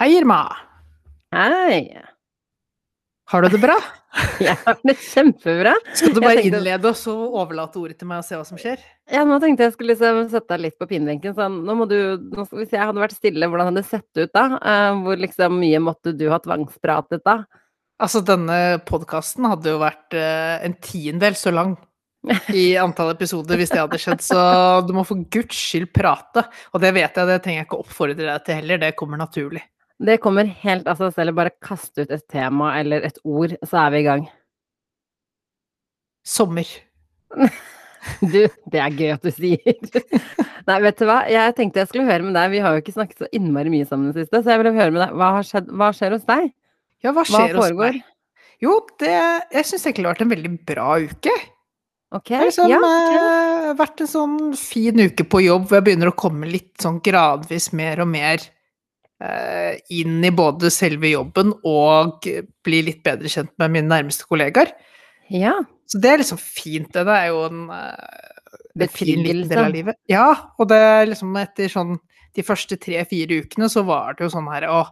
[0.00, 0.46] Hei, Irma.
[1.34, 1.92] Hei.
[3.30, 3.74] Har du det bra?
[4.40, 5.74] Jeg har det kjempebra.
[5.92, 8.58] Skal du bare tenkte- innlede og så overlate ordet til meg og se hva som
[8.58, 8.80] skjer?
[9.12, 11.34] Ja, nå tenkte jeg skulle liksom sette deg litt på pinebenken.
[11.36, 14.32] Sånn, nå må du, nå, hvis jeg hadde vært stille, hvordan hadde det sett ut
[14.34, 14.44] da?
[14.58, 17.36] Eh, hvor liksom mye måtte du ha tvangspratet da?
[18.00, 18.56] Altså, denne
[18.88, 21.74] podkasten hadde jo vært eh, en tiendedel så lang
[22.56, 24.40] i antall episoder hvis det hadde skjedd, så
[24.88, 26.48] du må for guds skyld prate.
[26.72, 29.66] Og det vet jeg, det trenger jeg ikke oppfordre deg til heller, det kommer naturlig.
[30.00, 31.36] Det kommer helt av seg selv.
[31.36, 34.24] Bare kaste ut et tema eller et ord, så er vi i gang.
[36.26, 36.68] Sommer.
[38.24, 39.60] Du, det er gøy at du sier.
[40.64, 41.18] Nei, vet du hva?
[41.28, 42.48] Jeg tenkte jeg skulle høre med deg.
[42.54, 44.72] Vi har jo ikke snakket så innmari mye sammen i det siste, så jeg ville
[44.72, 45.12] høre med deg.
[45.20, 46.46] Hva, har skjedd, hva skjer hos deg?
[47.04, 47.98] Ja, hva Hva skjer hos foregår?
[47.98, 48.08] meg?
[48.64, 51.34] Jo, det Jeg syns egentlig det har vært en veldig bra uke.
[52.10, 52.80] Okay, Det har liksom ja.
[52.88, 56.98] eh, vært en sånn fin uke på jobb hvor jeg begynner å komme litt sånn
[57.04, 58.48] gradvis mer og mer
[59.92, 62.24] inn i både selve jobben og
[62.64, 64.72] bli litt bedre kjent med mine nærmeste kollegaer.
[65.28, 65.58] Ja.
[65.90, 66.92] Så det er liksom fint.
[66.92, 69.96] Det Det er jo en, eh, en fin liten del av livet.
[70.08, 71.98] Ja, og det er liksom etter sånn
[72.34, 74.84] de første tre-fire ukene så var det jo sånn her å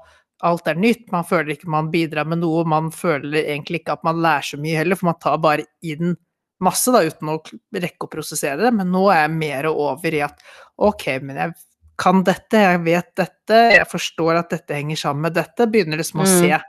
[0.47, 4.05] alt er nytt, man føler ikke man bidrar med noe, man føler egentlig ikke at
[4.07, 6.17] man lærer så mye heller, for man tar bare inn
[6.63, 7.41] masse da, uten å
[7.75, 10.39] rekke å prosessere det, men nå er jeg mer over i at
[10.77, 11.55] ok, men jeg
[11.99, 16.21] kan dette, jeg vet dette, jeg forstår at dette henger sammen med dette, begynner liksom
[16.23, 16.39] å Mm.
[16.41, 16.61] se,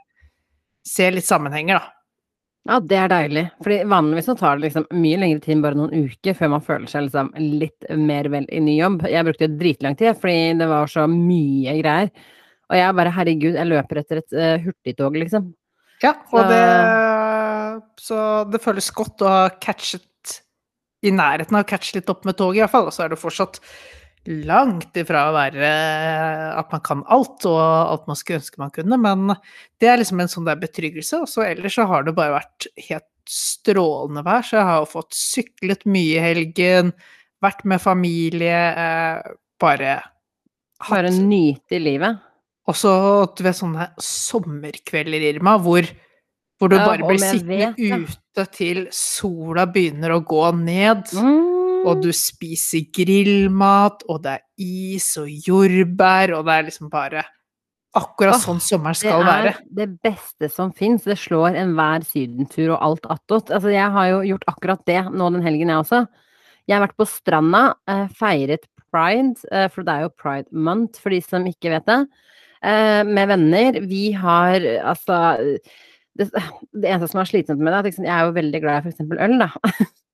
[0.84, 1.92] se litt sammenhenger da.
[2.68, 3.44] Ja, det er deilig.
[3.62, 6.60] Fordi vanligvis så tar det liksom mye lengre tid enn bare noen uker før man
[6.60, 9.06] føler seg liksom litt mer vel i ny jobb.
[9.08, 12.10] Jeg brukte dritlang tid fordi det var så mye greier.
[12.70, 15.54] Og jeg bare herregud, jeg løper etter et uh, hurtigtog, liksom.
[16.02, 20.40] Ja, og Så- det Så det føles godt å ha catchet
[21.02, 22.86] i nærheten av å catche litt opp med toget, i hvert fall.
[22.86, 23.58] Og så er det fortsatt
[24.28, 25.68] langt ifra å være
[26.60, 29.32] at man kan alt, og alt man skulle ønske man kunne, men
[29.80, 31.22] det er liksom en sånn der betryggelse.
[31.24, 34.90] Og så ellers så har det bare vært helt strålende vær, så jeg har jo
[34.90, 36.92] fått syklet mye i helgen,
[37.40, 39.30] vært med familie, eh,
[39.60, 40.00] bare
[40.80, 42.18] Bare hatt nyte i livet.
[42.66, 42.92] og så
[43.36, 45.84] du vet sånne sommerkvelder, Irma, hvor,
[46.58, 51.69] hvor du Ja, bare blir sittende ute til sola begynner å gå ned, Mm.
[51.84, 57.24] Og du spiser grillmat, og det er is og jordbær, og det er liksom bare
[57.96, 59.52] akkurat oh, sånn sommeren Det skal være.
[59.54, 61.06] er det beste som fins.
[61.08, 63.50] Det slår enhver sydentur og alt attåt.
[63.50, 66.04] Altså, jeg har jo gjort akkurat det nå den helgen, jeg også.
[66.68, 71.00] Jeg har vært på stranda, eh, feiret pride, eh, for det er jo pride month,
[71.02, 72.00] for de som ikke vet det,
[72.62, 73.80] eh, med venner.
[73.86, 75.58] Vi har altså
[76.20, 76.28] det,
[76.76, 78.86] det eneste som er slitsomt med det, er at liksom, jeg er jo veldig glad
[78.86, 79.50] i eksempel øl, da.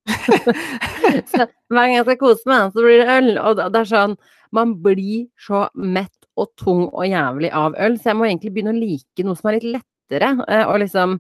[1.33, 3.33] så hver gang jeg skal kose meg, så blir det øl.
[3.43, 4.15] Og det er sånn
[4.55, 8.75] Man blir så mett og tung og jævlig av øl, så jeg må egentlig begynne
[8.75, 10.31] å like noe som er litt lettere.
[10.47, 11.17] eh, Og liksom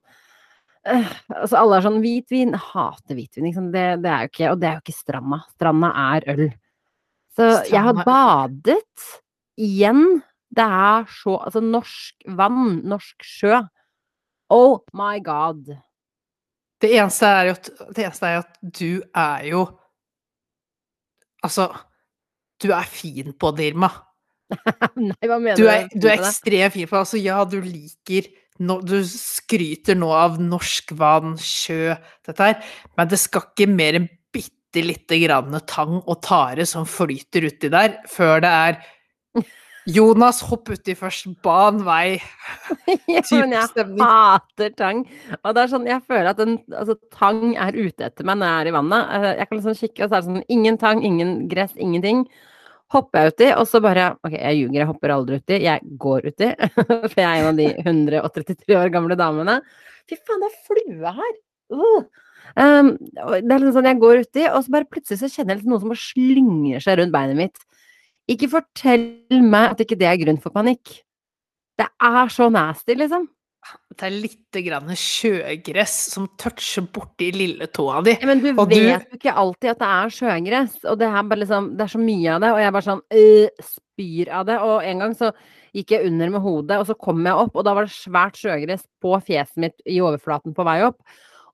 [0.86, 2.54] eh, Altså, alle er sånn hvitvin.
[2.54, 3.70] Hater hvitvin, liksom.
[3.74, 5.40] Det, det er jo ikke Og det er jo ikke stranda.
[5.56, 6.46] Stranda er øl.
[7.36, 9.08] Så jeg har badet
[9.60, 10.20] igjen.
[10.56, 13.64] Det er så Altså, norsk vann, norsk sjø.
[14.52, 15.76] Oh my god.
[16.82, 19.66] Det eneste er jo at, det eneste er at du er jo
[21.46, 21.68] Altså,
[22.58, 23.86] du er fin på det, Irma.
[24.98, 25.68] Nei, hva mener Du du?
[25.70, 27.02] er, du er ekstremt fin på det.
[27.04, 28.26] Altså, ja, du liker
[28.66, 31.94] no, Du skryter nå av norsk vann, sjø,
[32.26, 32.58] dette her,
[32.98, 37.70] men det skal ikke mer enn bitte lite grann tang og tare som flyter uti
[37.72, 38.80] der, før det er
[39.86, 42.16] Jonas, hopp uti først, ban vei.
[43.06, 43.68] ja, men jeg
[44.00, 45.04] hater tang.
[45.38, 48.50] Og det er sånn, jeg føler at den, altså, tang er ute etter meg når
[48.50, 49.14] jeg er i vannet.
[49.14, 52.24] Eh, Jeg kan liksom kikke, og så er det sånn ingen tang, ingen gress, ingenting.
[52.94, 55.62] Hopper jeg uti, og så bare Ok, jeg ljuger, jeg hopper aldri uti.
[55.62, 56.50] Jeg går uti.
[57.12, 59.60] For jeg er en av de 133 år gamle damene.
[60.10, 61.34] Fy faen, det er flue her!
[61.74, 62.04] Uh.
[62.56, 65.62] Um, det er liksom sånn, jeg går uti, og så bare plutselig så kjenner jeg
[65.62, 67.66] liksom noe som bare slynger seg rundt beinet mitt.
[68.30, 70.98] Ikke fortell meg at ikke det er grunn for panikk.
[71.76, 73.28] Det er så nasty, liksom.
[73.96, 78.14] Det er lite grann sjøgress som toucher borti lilletåa di.
[78.28, 81.40] Men du Og vet jo ikke alltid at det er sjøgress, og det er bare
[81.42, 84.58] liksom Det er så mye av det, og jeg bare sånn øh, spyr av det.
[84.62, 85.32] Og en gang så
[85.76, 88.38] gikk jeg under med hodet, og så kom jeg opp, og da var det svært
[88.40, 91.00] sjøgress på fjeset mitt i overflaten på vei opp.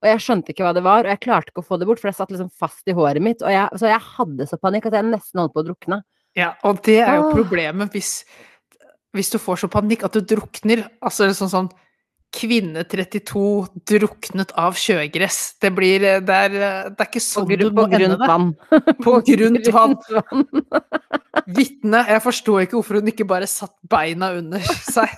[0.03, 2.01] Og jeg skjønte ikke hva det var, og jeg klarte ikke å få det bort,
[2.01, 3.43] for det satt liksom fast i håret mitt.
[3.43, 6.03] Og jeg, så jeg hadde så panikk at jeg nesten holdt på å drukne.
[6.35, 8.23] Ja, og det er jo problemet hvis,
[9.13, 10.87] hvis du får så panikk at du drukner.
[11.05, 11.71] Altså sånn sånn
[12.33, 13.41] kvinne 32
[13.85, 15.59] druknet av sjøgress.
[15.61, 16.55] Det blir Det er,
[16.89, 18.95] det er ikke sånn grunn, du må ende det.
[19.05, 19.93] På grunt vann.
[21.57, 24.65] Vitne, jeg forstår ikke hvorfor hun ikke bare satt beina under
[24.95, 25.13] seg.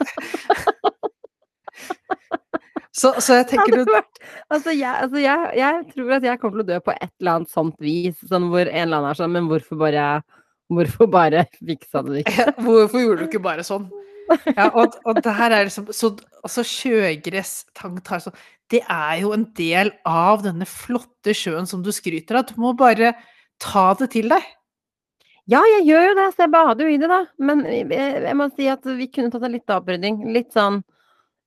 [2.95, 4.21] Så, så jeg tenker du vært-
[4.51, 7.31] Altså, jeg, altså jeg, jeg tror at jeg kommer til å dø på et eller
[7.39, 10.05] annet sånt vis, sånn hvor en eller annen er sånn, men hvorfor bare
[10.73, 12.49] Hvorfor bare fiksa du det ikke?
[12.65, 13.85] Hvorfor gjorde du ikke bare sånn?
[14.55, 18.33] Ja, og, og det her er liksom så, Altså, sjøgress, tang, tar sånn
[18.73, 22.49] Det er jo en del av denne flotte sjøen som du skryter av.
[22.49, 23.13] Du må bare
[23.61, 24.43] ta det til deg.
[25.45, 27.21] Ja, jeg gjør jo det, så jeg bader jo i det, da.
[27.37, 30.23] Men jeg, jeg må si at vi kunne tatt en litt opprydding.
[30.33, 30.81] Litt sånn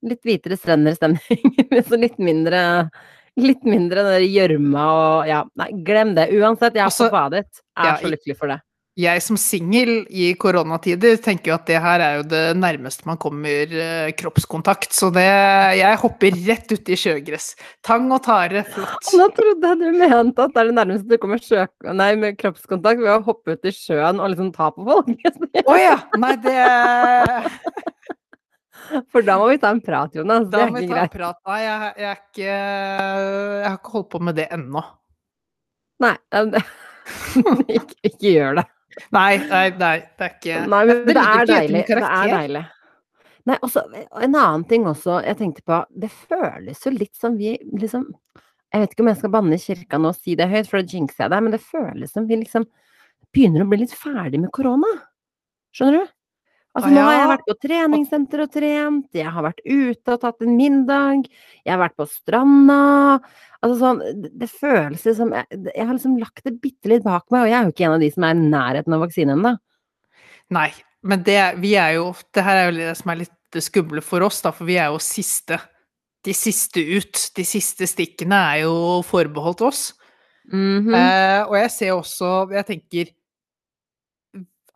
[0.06, 1.56] litt hvitere strender-stemning.
[1.88, 2.62] så litt mindre
[3.38, 6.26] Litt mindre gjørma og Ja, nei, glem det.
[6.34, 7.60] Uansett, jeg har Altså, fått badet.
[7.78, 8.58] Er ja, så lykkelig for det.
[8.98, 13.14] Jeg som singel i koronatider tenker jo at det her er jo det nærmeste man
[13.22, 15.22] kommer eh, kroppskontakt, så det
[15.78, 17.52] Jeg hopper rett uti sjøgress.
[17.86, 19.06] Tang og tare, flott.
[19.14, 21.62] Nå trodde jeg du mente at det er det nærmeste du kommer sjø...
[21.94, 25.06] Nei, med kroppskontakt ved å hoppe ut i sjøen og liksom ta på folk.
[25.62, 25.94] Å ja!
[26.18, 26.56] Nei, det
[29.12, 30.48] For da må vi ta en prat, Jonas.
[30.48, 31.38] Det Da må vi ta en prat.
[31.46, 34.82] Nei, jeg, jeg er ikke Jeg har ikke holdt på med det ennå.
[36.02, 36.42] Nei, ja,
[37.78, 38.66] ikke, ikke gjør det.
[39.14, 41.84] Nei, nei, nei, det er ikke Nei, men det, det, er deilig.
[41.88, 42.64] Det er deilig.
[43.48, 45.78] Nei, også, en annen ting også jeg tenkte på.
[45.88, 48.08] Det føles jo litt som vi liksom
[48.68, 50.82] Jeg vet ikke om jeg skal banne i kirka nå og si det høyt, for
[50.82, 52.66] da jinxer jeg det, men det føles som vi liksom
[53.32, 54.90] begynner å bli litt ferdig med korona.
[55.72, 56.12] Skjønner du?
[56.78, 60.44] Altså, nå har jeg vært på treningssenter og trent, jeg har vært ute og tatt
[60.46, 61.28] en middag,
[61.64, 62.82] jeg har vært på stranda
[63.58, 64.02] Altså sånn,
[64.38, 67.56] det, føles som jeg, jeg har liksom lagt det bitte litt bak meg, og jeg
[67.58, 69.52] er jo ikke en av de som er i nærheten av vaksine ennå.
[70.54, 70.68] Nei,
[71.10, 74.22] men det, vi er jo Det her er jo det som er litt skumle for
[74.26, 75.58] oss, da, for vi er jo siste.
[76.22, 77.24] De siste ut.
[77.34, 79.82] De siste stikkene er jo forbeholdt oss.
[80.48, 80.94] Mhm.
[80.94, 83.10] Eh, og jeg ser også Jeg tenker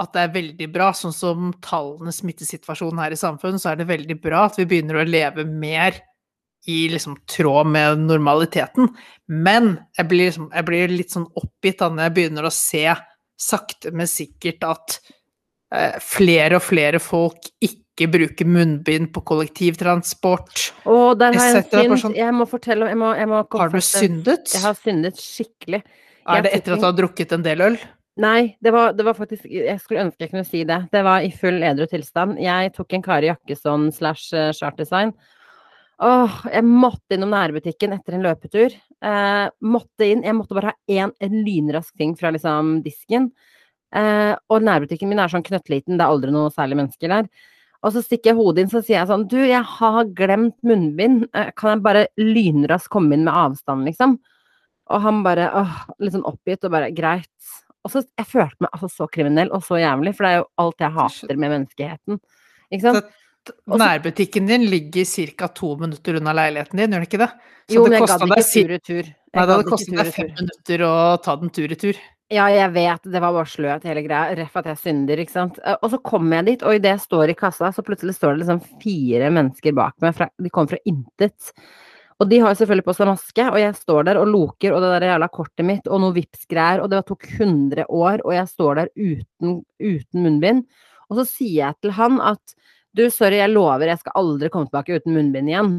[0.02, 3.86] at det er veldig bra, sånn som tallene smittesituasjonen her i samfunnet, så er det
[3.90, 6.00] veldig bra at vi begynner å leve mer
[6.70, 8.90] i liksom tråd med normaliteten.
[9.26, 12.84] Men jeg blir, liksom, jeg blir litt sånn oppgitt da når jeg begynner å se
[13.42, 14.98] sakte, men sikkert at
[15.74, 20.68] eh, flere og flere folk ikke bruker munnbind på kollektivtransport.
[20.86, 21.98] Å, der har jeg en synd.
[22.04, 24.52] sånn- Jeg må fortelle jeg må, jeg må Har du syndet?
[24.54, 25.82] Jeg har syndet skikkelig.
[26.28, 27.76] Er det etter at du har drukket en del øl?
[28.20, 30.82] Nei, det var, det var faktisk Jeg skulle ønske jeg kunne si det.
[30.92, 32.36] Det var i full edru tilstand.
[32.42, 35.14] Jeg tok en Kari Jakkesson slash eh, chartdesign.
[36.02, 38.74] Åh, jeg måtte innom nærbutikken etter en løpetur.
[38.74, 40.24] Eh, måtte inn.
[40.26, 41.14] Jeg måtte bare ha én
[41.46, 43.30] lynrask ting fra liksom disken.
[43.94, 47.26] Eh, og nærbutikken min er sånn knøttliten, det er aldri noe særlig mennesker der.
[47.82, 51.26] Og så stikker jeg hodet inn, så sier jeg sånn Du, jeg har glemt munnbind.
[51.34, 54.18] Eh, kan jeg bare lynraskt komme inn med avstand, liksom?
[54.92, 57.30] Og han bare åh, litt sånn oppgitt og bare greit.
[57.82, 60.46] Og så jeg følte meg altså så kriminell og så jævlig, for det er jo
[60.62, 62.22] alt jeg hater med menneskeheten.
[62.72, 63.10] Ikke sant?
[63.42, 65.48] Så Nærbutikken din ligger ca.
[65.50, 67.30] to minutter unna leiligheten din, gjør den ikke det?
[67.66, 69.08] Så jo, men jeg gadd ikke tur i tur.
[69.32, 70.92] Nei, det hadde kostet deg fem minutter å
[71.24, 71.98] ta den tur i tur.
[72.32, 74.32] Ja, jeg vet, det var bare sløvt hele greia.
[74.38, 75.58] Ref at jeg synder, ikke sant.
[75.66, 78.36] Eh, Og så kommer jeg dit, og idet jeg står i kassa, så plutselig står
[78.36, 80.14] det liksom fire mennesker bak meg.
[80.16, 81.52] Fra, de kommer fra intet.
[82.22, 84.90] Og de har selvfølgelig på seg maske, og jeg står der og loker, og det
[84.94, 88.78] der jævla kortet mitt, og noe Vipps-greier, og det tok 100 år, og jeg står
[88.78, 90.62] der uten, uten munnbind.
[91.10, 92.54] Og så sier jeg til han at
[92.94, 95.74] du, sorry, jeg lover, jeg skal aldri komme tilbake uten munnbind igjen.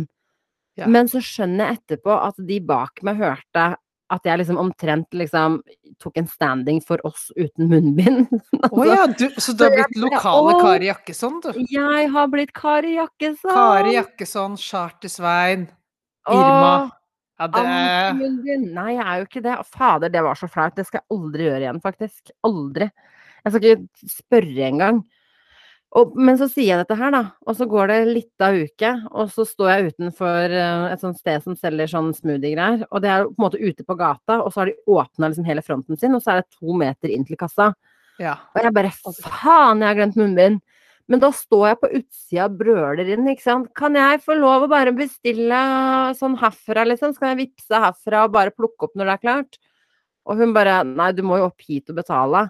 [0.81, 0.89] Ja.
[0.89, 3.73] Men så skjønner jeg etterpå at de bak meg hørte
[4.13, 5.59] at jeg liksom omtrent liksom
[6.01, 8.27] tok en standing for oss uten munnbind.
[8.69, 10.57] Å ja, du, så du har blitt lokale!
[10.59, 11.49] Kari Jakkesson, du.
[11.71, 13.53] Jeg har blitt Kari Jakkesson!
[13.53, 15.69] Kari Jakkesson, Charter-Svein,
[16.29, 16.91] Irma.
[17.41, 18.59] Ja, det!
[18.69, 19.57] Nei, jeg er jo ikke det.
[19.73, 20.75] Fader, det var så flaut.
[20.77, 22.31] Det skal jeg aldri gjøre igjen, faktisk.
[22.47, 22.87] Aldri.
[23.43, 25.03] Jeg skal ikke spørre engang.
[26.17, 29.29] Men så sier jeg dette her, da, og så går det litt av uke, og
[29.29, 33.27] så står jeg utenfor eh, et sånt sted som selger sånn smoothie-greier, og det er
[33.27, 36.15] på en måte ute på gata, og så har de åpna liksom hele fronten sin,
[36.17, 37.75] og så er det to meter inn til kassa.
[38.17, 38.39] Ja.
[38.55, 40.63] Og jeg bare faen, jeg har glemt munnbind.
[41.11, 43.69] Men da står jeg på utsida og brøler inn, ikke sant.
[43.75, 45.59] Kan jeg få lov å bare bestille
[46.19, 47.15] sånn herfra, liksom?
[47.17, 49.59] Skal jeg vippse herfra og bare plukke opp når det er klart?
[50.23, 52.45] Og hun bare nei, du må jo opp hit og betale.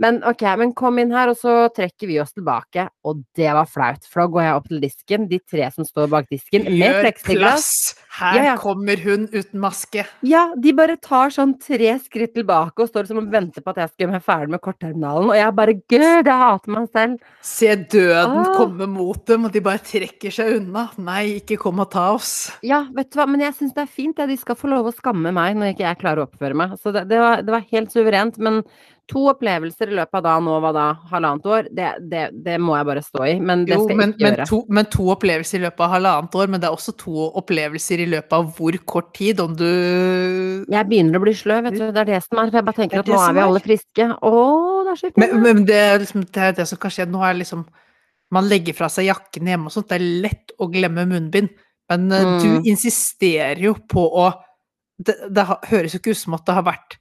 [0.00, 2.84] Men ok, men kom inn her, og så trekker vi oss tilbake.
[3.08, 6.06] Og det var flaut, for da går jeg opp til disken, de tre som står
[6.12, 7.96] bak disken, med pleksiglass.
[8.18, 8.54] Her Ja, ja.
[8.58, 10.02] kommer hun uten maske.
[10.26, 13.78] Ja, de bare tar sånn tre skritt tilbake og står som og venter på at
[13.82, 17.28] jeg skal gjøre meg ferdig med kortterminalen, og jeg bare gud, jeg hater meg selv.
[17.46, 18.52] Se døden Ah.
[18.56, 20.88] komme mot dem, og de bare trekker seg unna.
[20.98, 22.50] Nei, ikke kom og ta oss.
[22.62, 24.26] Ja, vet du hva, men jeg syns det er fint, ja.
[24.26, 26.78] de skal få lov å skamme meg når ikke jeg klarer å oppføre meg.
[26.82, 28.62] Så det, det, var, det var helt suverent, men
[29.08, 32.74] to opplevelser i løpet av da nå var da halvannet år, det, det, det må
[32.76, 33.34] jeg bare stå i.
[33.40, 34.46] Men det Jo, skal jeg men, ikke men, gjøre.
[34.50, 38.02] to, men to opplevelser i løpet av halvannet år, men det er også to opplevelser
[38.04, 39.64] i løpet av hvor kort tid, om du
[40.68, 41.86] Jeg begynner å bli sløv, vet du.
[41.88, 42.50] Det er det som er.
[42.52, 44.08] For jeg bare tenker er at nå er vi alle friske.
[44.28, 44.32] Å,
[44.84, 47.08] det er så Men, men det er liksom det, er det som kan skje.
[47.08, 47.64] Nå er liksom
[48.30, 49.88] Man legger fra seg jakken hjemme og sånt.
[49.88, 51.48] Det er lett å glemme munnbind.
[51.88, 52.40] Men eh, Mm.
[52.44, 54.28] du insisterer jo på å
[55.00, 56.98] det, det høres jo ikke ut som at det har vært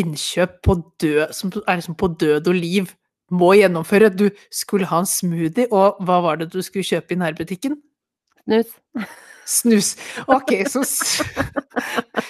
[0.00, 2.92] innkjøp på død Som er liksom på død og liv.
[3.30, 4.12] Må gjennomføre.
[4.14, 7.80] Du skulle ha en smoothie, og hva var det du skulle kjøpe i nærbutikken?
[8.44, 8.76] Snus.
[9.46, 9.88] Snus.
[10.26, 10.82] Ok, så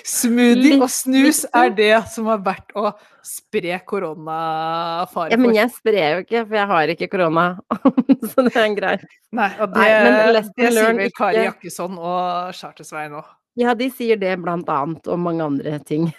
[0.04, 2.90] smoothie og snus er det som har vært å
[3.24, 7.46] spre koronafare Ja, men jeg sprer jo ikke, for jeg har ikke korona.
[8.32, 9.08] så det er greit.
[9.36, 13.32] Nei, og det, Nei, men det sier vel Kari Jakkesson og Chartersveien òg.
[13.56, 16.10] Ja, de sier det blant annet, og mange andre ting.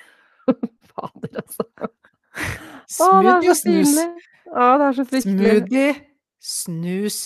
[0.98, 1.68] Fader, altså.
[2.88, 3.96] Smoothie og snus.
[4.48, 5.50] Å, det er så fryktelig.
[5.58, 5.90] Smoothie,
[6.44, 7.18] snus,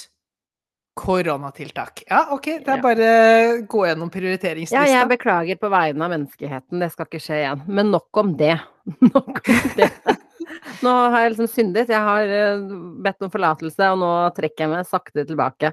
[0.97, 2.03] koronatiltak.
[2.09, 6.81] Ja, ok, det er bare å gå gjennom Ja, jeg beklager på vegne av menneskeheten,
[6.83, 7.63] det skal ikke skje igjen.
[7.67, 8.57] Men nok om det.
[9.13, 9.91] Nok om det.
[10.85, 12.61] Nå har jeg liksom syndet, jeg har eh,
[13.05, 15.71] bedt om forlatelse, og nå trekker jeg meg sakte tilbake.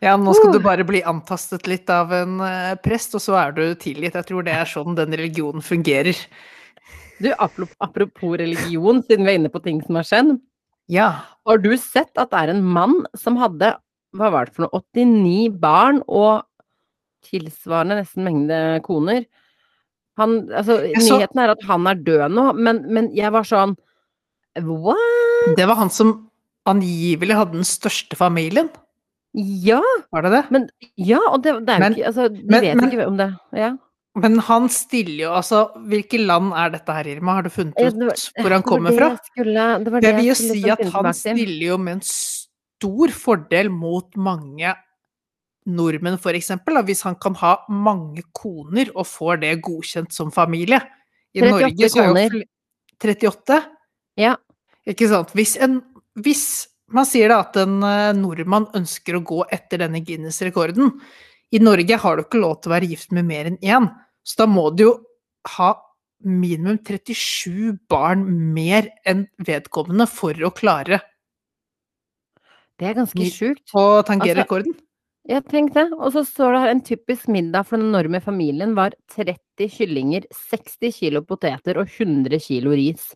[0.00, 3.52] Ja, nå skal du bare bli antastet litt av en eh, prest, og så er
[3.56, 4.16] du tilgitt.
[4.16, 6.16] Jeg tror det er sånn den religionen fungerer.
[7.20, 10.38] Du, apropos religion, siden vi er inne på ting som har skjedd.
[10.90, 11.10] Ja.
[11.46, 13.74] Har du sett at det er en mann som hadde,
[14.16, 16.42] hva var det for noe, 89 barn og
[17.28, 19.26] tilsvarende nesten mengde koner?
[20.18, 23.76] Han, altså, så- nyheten er at han er død nå, men, men jeg var sånn
[24.60, 25.54] What?
[25.56, 26.30] Det var han som
[26.66, 28.68] angivelig hadde den største familien,
[29.32, 29.78] Ja,
[30.10, 30.70] var det det?
[30.98, 33.28] ja, og det, det er jo ikke Altså, de men- vet men- ikke om det.
[33.54, 33.76] Ja.
[34.18, 37.36] Men han stiller jo altså Hvilke land er dette her, Irma?
[37.38, 39.10] Har du funnet ut ja, var- hvor han kommer fra?
[39.30, 43.14] Skulle, det det, det vil jo si liksom at han stiller jo med en stor
[43.14, 44.74] fordel mot mange
[45.70, 50.80] nordmenn, for eksempel, hvis han kan ha mange koner og får det godkjent som familie.
[51.36, 52.38] I 38 Norge så er jo koner.
[53.00, 53.58] 38?
[54.20, 54.34] Ja.
[54.88, 55.34] Ikke sant.
[55.36, 55.78] Hvis, en,
[56.18, 56.44] hvis
[56.90, 60.96] man sier da at en eh, nordmann ønsker å gå etter denne Guinness-rekorden
[61.52, 63.88] I Norge har du ikke lov til å være gift med mer enn én,
[64.22, 64.92] så da må du jo
[65.56, 65.72] ha
[66.22, 71.00] minimum 37 barn mer enn vedkommende for å klare
[72.78, 73.64] Det er ganske sjukt.
[73.74, 74.76] å tangere Altså, rekorden.
[75.28, 75.86] Ja, tenk det.
[75.92, 80.24] Og så står det her en typisk middag for den enorme familien var 30 kyllinger,
[80.32, 83.10] 60 kilo poteter og 100 kilo ris.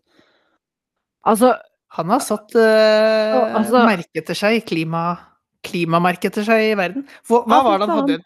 [1.25, 1.55] Altså,
[1.95, 5.17] Han har satt eh, altså- merke til seg, i klima,
[5.65, 7.05] klimamerke til seg i verden.
[7.27, 8.19] Hvor, hva var det han hadde?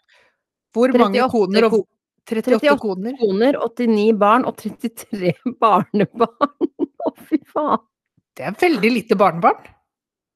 [0.76, 1.66] Hvor mange 38 koner?
[1.66, 1.86] Og,
[2.30, 3.18] 38, 38 koner?
[3.18, 6.72] koner, 89 barn og 33 barnebarn.
[7.00, 7.84] Å, fy faen.
[8.38, 9.70] Det er veldig lite barnebarn.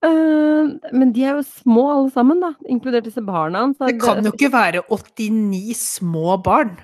[0.04, 4.34] Uh, men de er jo små alle sammen, da, inkludert disse barna Det kan jo
[4.34, 6.74] ikke være 89 små barn.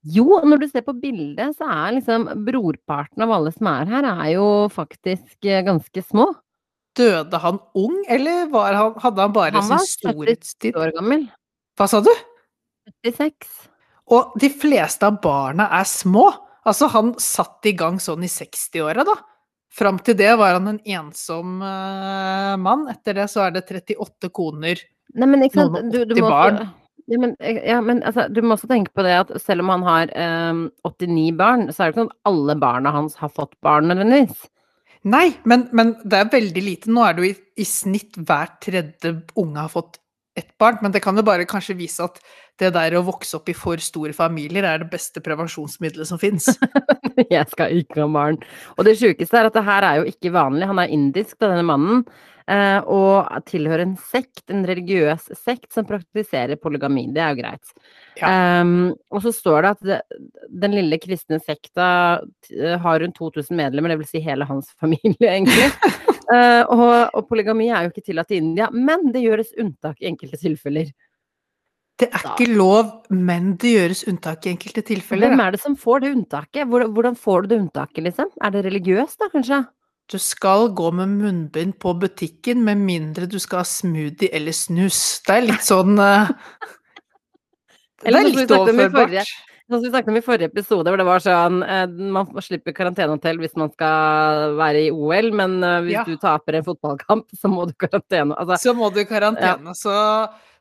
[0.00, 4.06] Jo, når du ser på bildet, så er liksom brorparten av alle som er her,
[4.08, 6.30] er jo faktisk eh, ganske små.
[7.00, 10.76] Døde han ung, eller var han, hadde han bare Han sin var 76 storhetstid?
[10.76, 11.26] år gammel.
[11.80, 12.12] Hva sa du?
[13.06, 13.48] 76.
[14.10, 16.28] Og de fleste av barna er små.
[16.66, 19.14] Altså, han satt i gang sånn i 60-åra, da.
[19.70, 22.88] Fram til det var han en ensom uh, mann.
[22.90, 24.82] Etter det så er det 38 koner.
[25.14, 26.58] Nei, men ikke sant, Noen og du, du 80 må barn.
[27.10, 29.86] ja, men, ja, men altså, du må også tenke på det at selv om han
[29.86, 33.54] har eh, 89 barn, så er det ikke sånn at alle barna hans har fått
[33.64, 34.42] barn nødvendigvis.
[35.08, 36.92] Nei, men, men det er veldig lite.
[36.92, 40.00] Nå er det jo i, i snitt hver tredje unge har fått
[40.38, 42.20] ett barn, men det kan jo bare kanskje vise at
[42.60, 46.50] det der å vokse opp i for store familier er det beste prevensjonsmiddelet som fins.
[47.34, 48.38] Jeg skal ikke ha barn.
[48.76, 50.68] Og det sjukeste er at det her er jo ikke vanlig.
[50.70, 52.04] Han er indisk, denne mannen,
[52.50, 57.04] og tilhører en sekt, en religiøs sekt, som praktiserer polygami.
[57.14, 57.74] Det er jo greit.
[58.26, 59.98] Ehm, og så står det at det,
[60.62, 61.90] den lille kristne sekta
[62.50, 65.68] eh, har rundt 2000 medlemmer, vil si hele hans familie, egentlig.
[66.30, 70.10] uh, og, og polygami er jo ikke tillatt i India, men det gjøres unntak i
[70.10, 70.90] enkelte tilfeller.
[72.00, 75.28] Det er ikke lov, men det gjøres unntak i enkelte tilfeller.
[75.28, 76.70] Hvem er det som får det unntaket?
[76.70, 78.30] Hvordan får du det unntaket, liksom?
[78.40, 79.58] Er det religiøst, da, kanskje?
[80.10, 85.20] Du skal gå med munnbind på butikken med mindre du skal ha smoothie eller snus.
[85.26, 86.32] Det er litt sånn eh,
[88.08, 89.30] Eller det er litt overførbart.
[89.70, 91.84] Sånn som vi snakket om i forrige episode, hvor det var sånn eh,
[92.16, 96.04] Man slipper karantenehotell hvis man skal være i OL, men eh, hvis Ja.
[96.08, 98.34] du taper en fotballkamp, så må du karantene.
[98.34, 99.76] Altså, Så må du i karantene.
[99.78, 99.94] Så,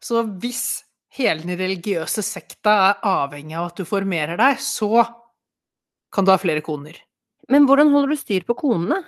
[0.04, 0.84] så hvis
[1.18, 5.08] hele den religiøse sekta er avhengig av at du formerer deg, så
[6.14, 7.00] kan du ha flere koner.
[7.50, 9.00] men hvordan holder du styr på konene?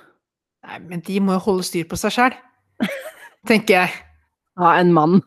[0.67, 2.35] Nei, men de må jo holde styr på seg sjæl,
[3.49, 3.93] tenker jeg.
[4.59, 5.21] Ja, en mann.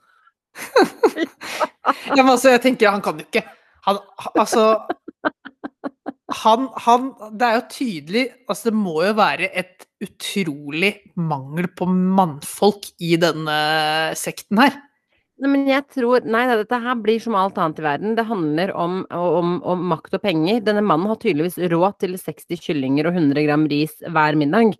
[2.14, 3.42] Ja, men altså, jeg tenker, han kan jo ikke
[3.84, 3.98] Han,
[4.38, 4.62] altså
[6.44, 11.88] han, han Det er jo tydelig Altså, det må jo være et utrolig mangel på
[11.88, 13.54] mannfolk i denne
[14.18, 14.74] sekten her.
[15.44, 18.14] Nei, men jeg tror Nei, dette her blir som alt annet i verden.
[18.16, 20.62] Det handler om, om, om makt og penger.
[20.64, 24.72] Denne mannen har tydeligvis råd til 60 kyllinger og 100 gram ris hver middag.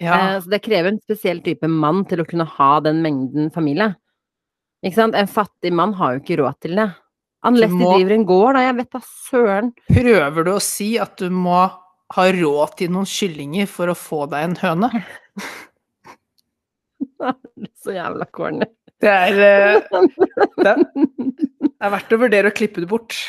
[0.00, 3.94] Eh, så det krever en spesiell type mann til å kunne ha den mengden familie.
[4.84, 5.16] Ikke sant?
[5.16, 6.90] En fattig mann har jo ikke råd til det.
[7.48, 8.66] Unless må- de driver en gård, da.
[8.66, 9.72] Jeg vet da søren.
[9.88, 11.62] Prøver du å si at du må
[12.10, 14.90] ha råd til noen kyllinger for å få deg en høne?
[17.00, 18.68] det er Så jævla corny.
[19.00, 19.80] Det er, eh,
[20.60, 23.16] det er, det er verdt å vurdere å klippe det bort.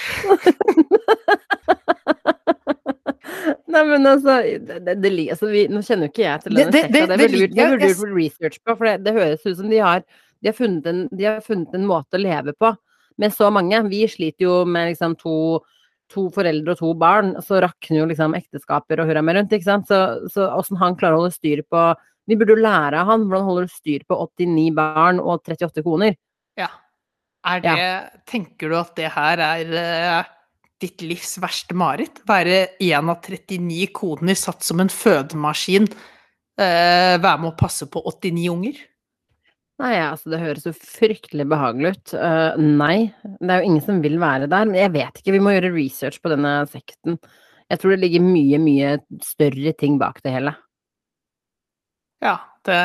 [3.71, 6.73] Nei, men altså, det, det, det, altså vi, Nå kjenner jo ikke jeg til denne
[6.73, 7.17] det- sekta.
[7.17, 10.03] det- burde du gjort research på, for det, høres ut som de har,
[10.43, 12.73] de, har en, de har funnet en måte å leve på
[13.21, 13.79] med så mange.
[13.89, 15.61] Vi sliter jo med liksom to,
[16.11, 19.69] to foreldre og to barn, så rakner jo liksom ekteskaper og hurra meg rundt, ikke
[19.69, 19.87] sant.
[19.87, 21.85] Så, så åssen han klarer å holde styr på
[22.29, 25.83] Vi burde jo lære av han hvordan holder du styr på 89 barn og 38
[25.85, 26.15] koner.
[26.59, 26.69] Ja.
[27.47, 27.75] Er det
[28.29, 30.31] Tenker du at det her er uh,
[30.81, 32.21] ditt livs verste mareritt?
[32.29, 35.89] Være én av 39 koner satt som en fødemaskin?
[36.61, 38.79] uh, være med å passe på 89 unger?
[39.81, 42.13] Nei, altså det høres jo fryktelig behagelig ut.
[42.13, 43.09] Uh, nei,
[43.41, 44.67] det er jo ingen som vil være der.
[44.69, 47.17] Men jeg vet ikke, vi må gjøre research på denne sekten.
[47.71, 48.91] Jeg tror det ligger mye, mye
[49.25, 50.53] større ting bak det hele.
[52.21, 52.37] Ja,
[52.67, 52.79] det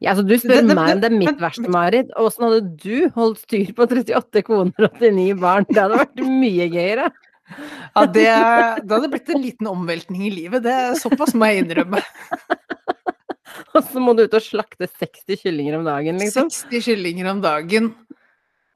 [0.00, 2.10] Ja, altså du spør Det- det- meg om det er mitt verste mareritt.
[2.16, 5.66] Åssen hadde du holdt styr på 38 koner og 89 barn?
[5.68, 7.10] Det hadde vært mye gøyere.
[7.96, 8.26] Ja, det,
[8.84, 10.62] det hadde blitt en liten omveltning i livet.
[10.62, 12.02] Det er Såpass må jeg innrømme.
[13.74, 16.48] Og så må du ut og slakte 60 kyllinger om dagen, liksom.
[16.52, 17.94] 60 kyllinger om dagen.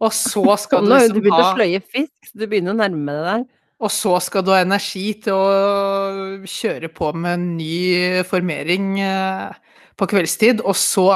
[0.02, 2.46] Og så skal du nå har du liksom begynt å ha sløye fisk, så du
[2.50, 3.44] begynner å nærme deg der.
[3.82, 9.56] Og så skal du ha energi til å kjøre på med en ny formering eh,
[9.98, 11.08] på kveldstid, og så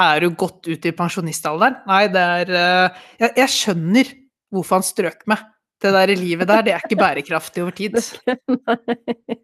[0.00, 1.80] er du godt ut i pensjonistalderen.
[1.88, 4.12] Nei, det er eh, jeg, jeg skjønner
[4.54, 5.42] hvorfor han strøk med.
[5.82, 7.98] Det der livet der, det er ikke bærekraftig over tid.
[8.68, 9.40] Nei.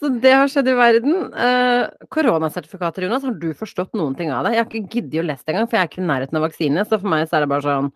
[0.00, 1.16] Så det har skjedd i verden.
[1.36, 4.54] Eh, koronasertifikater, Jonas, har du forstått noen ting av det?
[4.56, 6.46] Jeg har ikke giddet å lese det engang, for jeg er ikke i nærheten av
[6.46, 7.92] vaksine, så for meg så er det bare sånn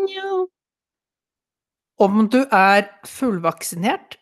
[0.00, 0.34] Nja.
[2.00, 4.16] Om du er fullvaksinert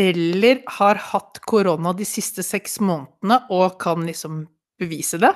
[0.00, 4.42] eller har hatt korona de siste seks månedene og kan liksom
[4.80, 5.32] bevise det,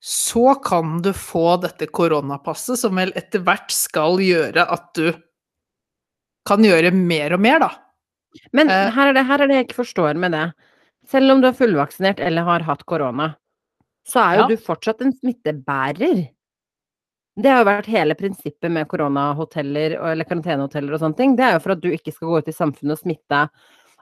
[0.00, 5.10] så kan du få dette koronapasset, som vel etter hvert skal gjøre at du
[6.48, 7.70] kan gjøre mer og mer, da.
[8.56, 8.90] Men Eh.
[8.94, 10.46] her er, det, her er det jeg ikke forstår med det.
[11.10, 13.34] Selv om du er fullvaksinert eller har hatt korona,
[14.08, 14.46] så er jo Ja.
[14.48, 16.30] du fortsatt en smittebærer.
[17.40, 21.36] Det har jo vært hele prinsippet med koronahoteller eller karantenehoteller og sånne ting.
[21.38, 23.44] Det er jo for at du ikke skal gå ut i samfunnet og smitte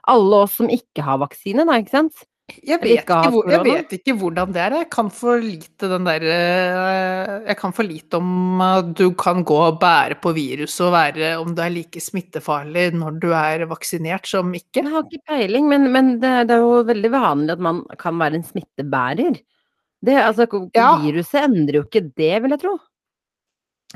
[0.09, 2.25] alle oss som ikke har vaksine, da, ikke sant?
[2.65, 4.75] Jeg vet, ikke hvor, jeg vet ikke hvordan det er.
[4.81, 9.43] Jeg kan for lite den der eh, Jeg kan for lite om at du kan
[9.45, 13.67] gå og bære på viruset og være om du er like smittefarlig når du er
[13.69, 14.81] vaksinert som ikke.
[14.81, 18.17] Jeg har ikke peiling, men, men det, det er jo veldig vanlig at man kan
[18.21, 19.39] være en smittebærer.
[19.99, 20.93] Det, altså, Ja.
[21.03, 22.77] Viruset endrer jo ikke det, vil jeg tro.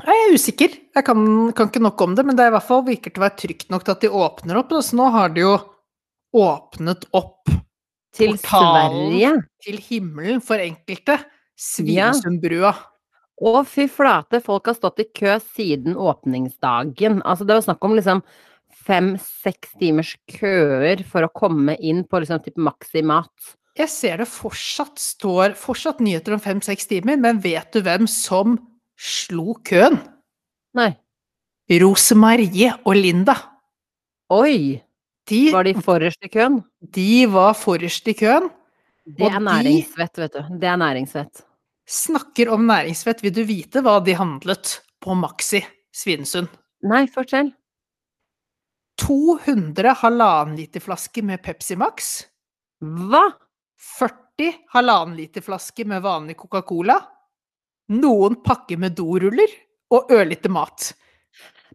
[0.02, 0.72] Jeg er usikker.
[0.96, 1.20] Jeg kan,
[1.54, 3.38] kan ikke nok om det, men det er i hvert fall virker til å være
[3.38, 4.74] trygt nok til at de åpner opp.
[4.82, 5.52] Så nå har de jo
[6.34, 7.52] åpnet opp
[8.14, 9.12] Til Portalen.
[9.12, 9.30] Sverige.
[9.62, 11.20] til himmelen for enkelte.
[11.54, 12.74] Svinesundbrua.
[13.34, 17.20] Å, fy flate, folk har stått i kø siden åpningsdagen.
[17.26, 18.22] Altså, det var snakk om liksom
[18.84, 23.54] fem-seks timers køer for å komme inn på liksom type maksimat.
[23.78, 28.58] Jeg ser det fortsatt står fortsatt nyheter om fem-seks timer, men vet du hvem som
[28.98, 29.98] slo køen?
[30.74, 30.90] Nei.
[31.80, 33.34] Rosemarie og Linda.
[34.34, 34.80] Oi!
[35.28, 36.58] De, Var de forrest i køen?
[36.92, 38.50] de var forrest i køen.
[39.04, 40.42] Det er næringsvett, vet du.
[40.60, 41.42] Det er næringsvett.
[41.88, 43.22] Snakker om næringsvett.
[43.24, 45.60] Vil du vite hva de handlet på Maxi
[45.92, 46.48] Svinesund?
[46.84, 47.50] Nei, fortell.
[49.00, 52.12] 200 halvannen liter flaske med Pepsi Max.
[52.84, 53.24] Hva?
[53.98, 57.00] 40 halvannen liter flaske med vanlig Coca-Cola.
[57.92, 59.50] Noen pakker med doruller
[59.92, 60.92] og ørlite mat.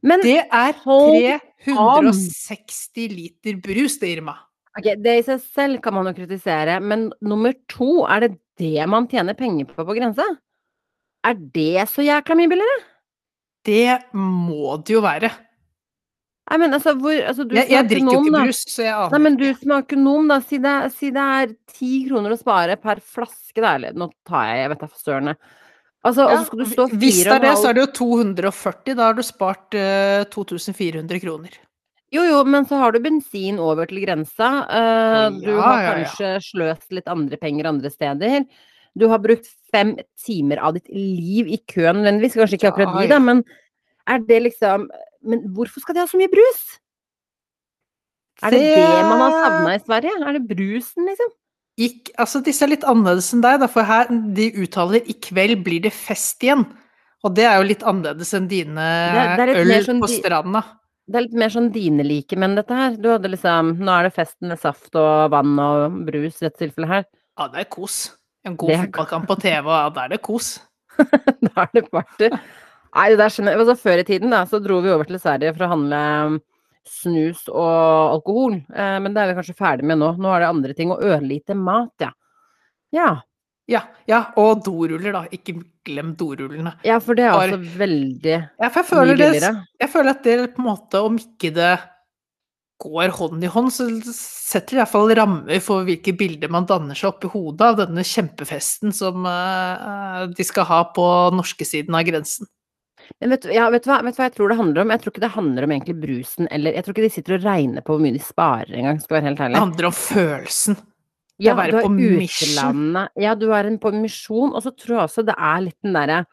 [0.01, 4.37] Men Det er hold 360 liter brus, det, Irma.
[4.79, 8.85] Okay, det i seg selv kan man jo kritisere, men nummer to, er det det
[8.87, 10.25] man tjener penger på på grensa?
[11.25, 12.81] Er det så jækla mye billigere?
[13.67, 15.31] Det må det jo være.
[16.49, 19.19] Nei, men altså, hvor altså, du Jeg, jeg drikker jo ikke brus, så jeg Nei,
[19.21, 22.77] men du som er økonom, da, si det, si det er ti kroner å spare
[22.81, 25.33] per flaske, da, eller nå tar jeg, jeg vet da søren.
[26.07, 28.95] Altså, Ja, skal du stå hvis det er det, så er det jo 240.
[28.95, 31.57] Da har du spart uh, 2400 kroner.
[32.09, 34.49] Jo, jo, men så har du bensin over til grensa.
[34.65, 35.91] Uh, du ja, har ja, ja.
[35.91, 38.47] kanskje sløst litt andre penger andre steder.
[38.97, 42.39] Du har brukt fem timer av ditt liv i køen nødvendigvis.
[42.39, 43.43] Kanskje ikke akkurat de, da, men
[44.09, 44.87] er det liksom
[45.21, 46.61] Men hvorfor skal de ha så mye brus?
[48.39, 50.13] Er det det man har savna i Sverige?
[50.15, 51.33] Er det brusen, liksom?
[51.79, 55.63] Ikk, altså, disse er litt annerledes enn deg, da, for her de uttaler 'i kveld
[55.63, 56.65] blir det fest igjen'.
[57.23, 60.63] Og det er jo litt annerledes enn dine Det- det er øl sånn på stranda.
[61.09, 62.95] Det er litt mer sånn dine like menn, dette her.
[62.95, 66.59] Du hadde liksom Nå er det festen med saft og vann og brus i dette
[66.59, 67.05] tilfellet her.
[67.37, 68.15] Ja, det er kos.
[68.45, 70.59] En god er fotballkamp på TV, og ja, da er det kos.
[70.99, 72.29] da er det party.
[72.29, 73.59] Nei, det der skjønner jeg.
[73.59, 76.41] Altså, før i tiden da, så dro vi over til Sverige for å handle
[76.87, 78.59] snus og alkohol.
[78.69, 80.13] Eh, men det er vi kanskje ferdig med nå.
[80.21, 80.93] Nå er det andre ting.
[80.93, 82.13] Og ørlite mat, ja.
[82.95, 83.09] Ja.
[83.69, 85.21] Ja, ja, og doruller, da.
[85.35, 86.73] Ikke glem dorullene.
[86.87, 89.51] Ja, for det er altså veldig Ja, for jeg føler, det,
[89.83, 91.75] jeg føler at det på en måte, om ikke det
[92.79, 97.11] går hånd i hånd, så setter det iallfall rammer for hvilke bilder man danner seg
[97.11, 102.47] oppi hodet av denne kjempefesten som uh, de skal ha på norske siden av grensen.
[103.19, 104.93] Men vet, ja, vet, du hva, vet du hva jeg tror det handler om?
[104.93, 107.47] Jeg tror ikke det handler om egentlig brusen, eller jeg tror ikke de sitter og
[107.47, 110.79] regner på hvor mye de sparer engang, skal være helt Det handler om følelsen.
[111.39, 112.99] Ja, være du er på mission.
[113.19, 115.95] Ja, du er en på misjon, og så tror jeg også det er litt den
[115.95, 116.23] derre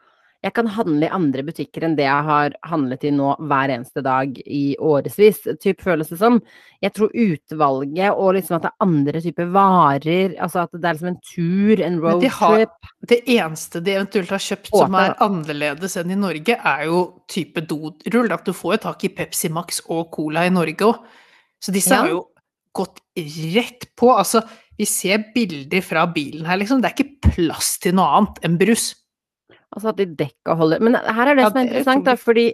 [0.45, 4.03] Jeg kan handle i andre butikker enn det jeg har handlet i nå hver eneste
[4.05, 6.37] dag i årevis, typ føles det som.
[6.83, 10.99] Jeg tror utvalget og liksom at det er andre typer varer, altså at det er
[10.99, 12.91] liksom en tur, en Men de roadtrip.
[13.09, 17.01] Det eneste de eventuelt har kjøpt som er annerledes enn i Norge, er jo
[17.33, 18.31] type dorull.
[18.37, 21.01] At du får jo tak i Pepsi Max og Cola i Norge òg.
[21.57, 22.03] Så disse Ja.
[22.03, 22.27] har jo
[22.77, 24.13] gått rett på.
[24.13, 24.45] Altså,
[24.77, 26.79] vi ser bilder fra bilen her, liksom.
[26.81, 28.93] Det er ikke plass til noe annet enn brus.
[29.75, 32.13] Altså at de dekker og holder Men her er det som er er interessant, da,
[32.15, 32.45] fordi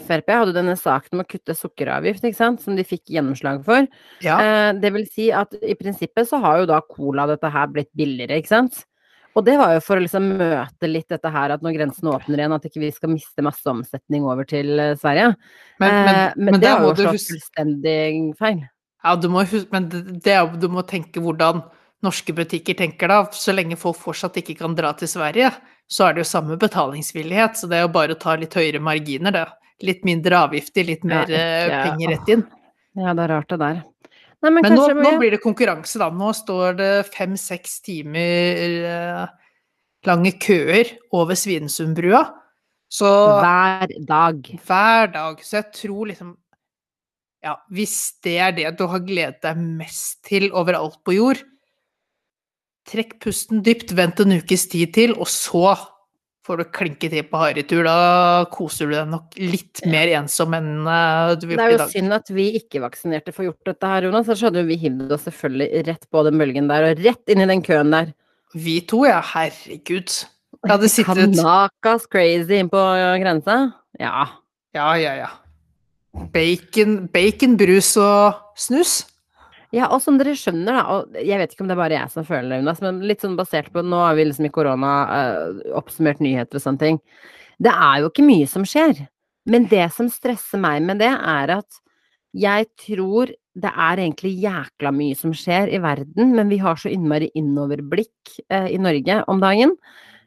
[0.00, 3.88] Frp hadde denne saken om å kutte sukkeravgift, ikke sant, som de fikk gjennomslag for.
[4.24, 4.38] Ja.
[4.40, 7.92] Eh, det vil si at i prinsippet så har jo da cola dette her blitt
[7.96, 8.80] billigere, ikke sant.
[9.38, 12.40] Og det var jo for å liksom møte litt dette her at når grensen åpner
[12.40, 15.34] igjen, at ikke vi skal miste masse omsetning over til eh, Sverige.
[15.82, 18.64] Men, men, Eh, men, men det har jo slått fullstendig feil.
[19.04, 21.62] Ja, du må men det, du må tenke hvordan
[22.04, 23.20] norske butikker tenker da.
[23.32, 25.52] Så lenge folk fortsatt ikke kan dra til Sverige,
[25.90, 27.58] så er det jo samme betalingsvillighet.
[27.58, 29.46] Så det er jo bare å ta litt høyere marginer, det.
[29.86, 31.80] Litt mindre avgifter, litt mer ja, ja.
[31.88, 32.44] penger rett inn.
[32.98, 33.80] Ja, det er rart det der.
[34.40, 35.04] Nei, men, Men nå, vi...
[35.04, 36.08] nå blir det konkurranse, da.
[36.14, 39.24] Nå står det fem-seks timer eh,
[40.08, 42.22] lange køer over Svinesundbrua.
[42.90, 44.46] Så hver dag.
[44.66, 45.42] hver dag.
[45.44, 46.36] Så jeg tror liksom
[47.40, 51.38] Ja, hvis det er det du har gledet deg mest til overalt på jord,
[52.88, 55.74] trekk pusten dypt, vent en ukes tid til, og så
[56.46, 57.84] får du klinke til på harrytur.
[57.86, 61.88] Da koser du deg nok litt mer ensom enn eh, du vil Det er jo
[61.92, 64.26] synd at vi ikke-vaksinerte får gjort dette her, Jonas.
[64.28, 67.50] Ellers hadde vi hivd oss selvfølgelig rett på den bølgen der, og rett inn i
[67.50, 68.14] den køen der.
[68.56, 69.20] Vi to, ja.
[69.22, 70.16] Herregud.
[70.60, 72.80] Jeg hadde sittet Kanakas crazy inn på
[73.22, 73.60] grensa.
[74.00, 74.26] Ja.
[74.74, 75.30] Ja, ja, ja.
[76.34, 79.04] Bacon, bacon, brus og snus.
[79.74, 82.10] Ja, og som dere skjønner, da, og jeg vet ikke om det er bare jeg
[82.10, 85.60] som føler det, men litt sånn basert på Nå har vi liksom i korona uh,
[85.78, 86.98] oppsummert nyheter og sånne ting.
[87.62, 89.04] Det er jo ikke mye som skjer.
[89.50, 91.80] Men det som stresser meg med det, er at
[92.34, 93.30] jeg tror
[93.60, 98.34] det er egentlig jækla mye som skjer i verden, men vi har så innmari innoverblikk
[98.50, 99.76] uh, i Norge om dagen,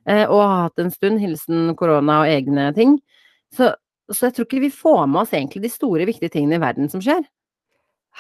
[0.04, 2.98] Uh, og har hatt en stund, hilsen korona og egne ting.
[3.56, 3.70] Så,
[4.12, 6.92] så jeg tror ikke vi får med oss egentlig de store, viktige tingene i verden
[6.92, 7.22] som skjer.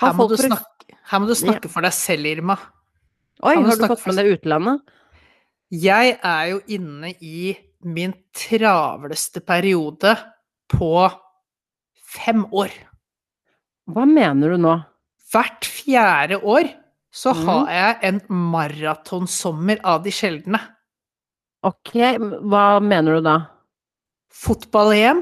[0.02, 2.58] Her må, du snakke, her må du snakke for deg selv, Irma.
[3.44, 4.82] Oi, har du fått med deg utlandet?
[5.74, 7.54] Jeg er jo inne i
[7.84, 10.16] min travleste periode
[10.72, 10.94] på
[12.14, 12.74] fem år.
[13.92, 14.78] Hva mener du nå?
[15.34, 16.70] Hvert fjerde år
[17.14, 17.42] så mm.
[17.48, 18.22] har jeg en
[18.54, 20.60] maratonsommer av de sjeldne.
[21.64, 21.94] Ok,
[22.50, 23.36] hva mener du da?
[24.34, 25.22] Fotball-EM,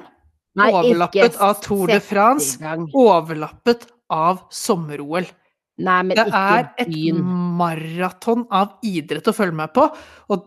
[0.55, 2.55] overlappet av Tour de France,
[2.95, 5.29] overlappet av sommer-OL.
[5.81, 9.87] Det er et maraton av idrett å følge med på.
[10.33, 10.43] Og,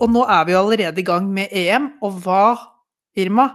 [0.00, 2.42] og nå er vi allerede i gang med EM, og hva,
[3.16, 3.50] Irma?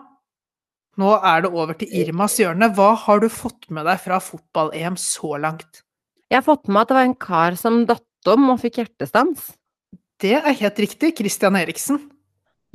[1.02, 2.70] Nå er det over til Irmas hjørne.
[2.76, 5.84] Hva har du fått med deg fra fotball-EM så langt?
[6.32, 8.82] Jeg har fått med meg at det var en kar som datt om og fikk
[8.82, 9.50] hjertestans.
[10.22, 11.16] Det er helt riktig.
[11.18, 12.04] Christian Eriksen.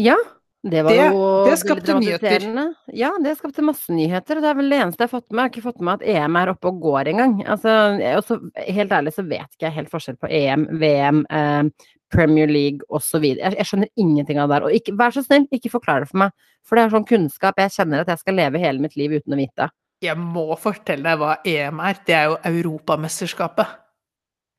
[0.00, 0.16] Ja,
[0.64, 2.74] det var Det- jo det skapte nyheter.
[2.92, 4.36] Ja, det skapte masse nyheter.
[4.36, 5.38] og Det er vel det eneste jeg har fått med.
[5.38, 7.44] Jeg har ikke fått med at EM er oppe og går engang.
[7.46, 11.62] Altså, helt ærlig så vet ikke jeg helt forskjell på EM, VM, eh,
[12.10, 13.22] Premier League osv.
[13.22, 14.66] Jeg, jeg skjønner ingenting av det der.
[14.66, 16.32] Og ikke, vær så snill, ikke forklar det for meg.
[16.64, 19.34] For det er sånn kunnskap jeg kjenner at jeg skal leve hele mitt liv uten
[19.34, 19.70] å vite.
[20.02, 21.94] Jeg må fortelle deg hva EM er.
[22.04, 23.66] Det er jo Europamesterskapet.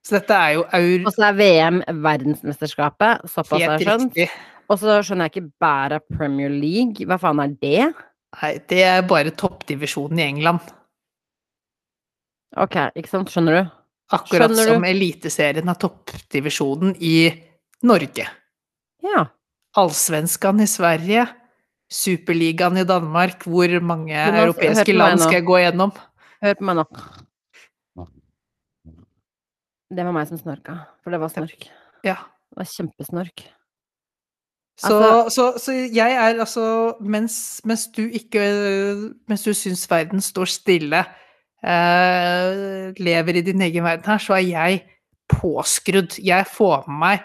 [0.07, 1.05] Så dette er jo eur...
[1.05, 4.13] Og så er VM verdensmesterskapet, såpass har jeg skjønt.
[4.15, 4.29] riktig.
[4.67, 7.07] Og så skjønner jeg ikke bæret Premier League.
[7.07, 7.85] Hva faen er det?
[8.37, 10.73] Nei, det er bare toppdivisjonen i England.
[12.57, 13.31] Ok, ikke sant.
[13.31, 13.73] Skjønner du?
[14.15, 14.73] Akkurat Skjønner du?
[14.75, 17.15] som Eliteserien er toppdivisjonen i
[17.87, 18.27] Norge.
[19.03, 19.25] Ja.
[19.77, 21.27] Allsvenskan i Sverige.
[21.91, 23.47] Superligaen i Danmark.
[23.47, 25.95] Hvor mange Du må europeiske land skal jeg gå gjennom?
[26.43, 26.87] Hør på meg nå.
[29.87, 31.69] Det var meg som snorka, for det var snork.
[32.03, 32.17] Ja.
[32.51, 33.45] Det var kjempesnork.
[34.77, 38.43] Så, Altså- så, så jeg er altså Mens, mens du ikke
[39.27, 40.99] Mens du syns verden står stille,
[41.65, 44.83] eh, lever i din egen verden her, så er jeg
[45.29, 46.19] påskrudd.
[46.23, 47.19] Jeg får med meg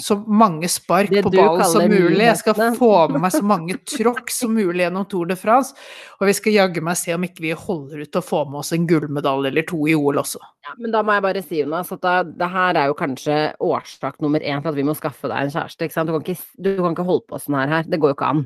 [0.00, 2.24] så mange spark Det på ballen som mulig.
[2.24, 5.76] Jeg skal få med meg så mange tråkk som mulig gjennom Tour de France.
[6.18, 8.72] Og vi skal jaggu meg se om ikke vi holder ut å få med oss
[8.74, 10.40] en gullmedalje eller to i OL også.
[10.66, 13.36] Ja, men da må jeg bare si, Jonas, at da, det her er jo kanskje
[13.62, 15.86] årsak nummer én til at vi må skaffe deg en kjæreste.
[15.86, 16.10] Ikke sant?
[16.10, 17.86] Du, kan ikke, du kan ikke holde på sånn her, her.
[17.86, 18.42] Det går jo ikke an.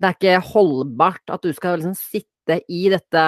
[0.00, 3.26] Det er ikke holdbart at du skal liksom sitte i dette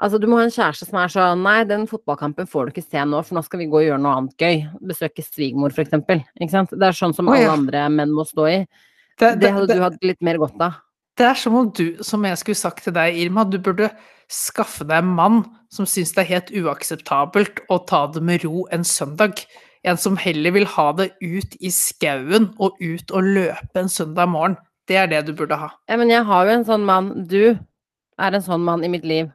[0.00, 2.86] Altså, du må ha en kjæreste som er sånn Nei, den fotballkampen får du ikke
[2.86, 4.62] se nå, for nå skal vi gå og gjøre noe annet gøy.
[4.88, 6.22] Besøke svigermor, eksempel.
[6.40, 6.72] Ikke sant?
[6.72, 8.60] Det er sånn som Å, alle andre menn må stå i.
[9.20, 10.78] Det, Det hadde du hatt litt mer godt av.
[11.20, 13.90] Det er som om du, som jeg skulle sagt til deg, Irma, du burde
[14.30, 15.42] skaffe deg en mann
[15.74, 19.42] som syns det er helt uakseptabelt å ta det med ro en søndag.
[19.84, 24.32] En som heller vil ha det ut i skauen og ut og løpe en søndag
[24.32, 24.56] morgen.
[24.88, 25.68] Det er det du burde ha.
[25.90, 27.12] Ja, men jeg har jo en sånn mann.
[27.28, 29.28] Du er en sånn mann i mitt liv.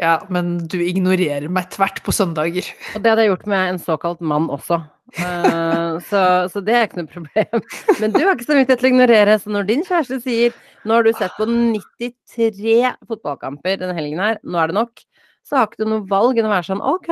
[0.00, 2.68] Ja, men du ignorerer meg tvert på søndager.
[2.94, 4.82] Og det hadde jeg gjort med en såkalt mann også.
[5.16, 7.64] Uh, så, så det er ikke noe problem.
[8.02, 10.56] Men du har ikke så mye til å ignorere, så når din kjæreste sier
[10.86, 12.76] nå har du sett på 93
[13.08, 15.02] fotballkamper denne helgen her, nå er det nok,
[15.46, 17.10] så har ikke du noe valg enn å være sånn OK.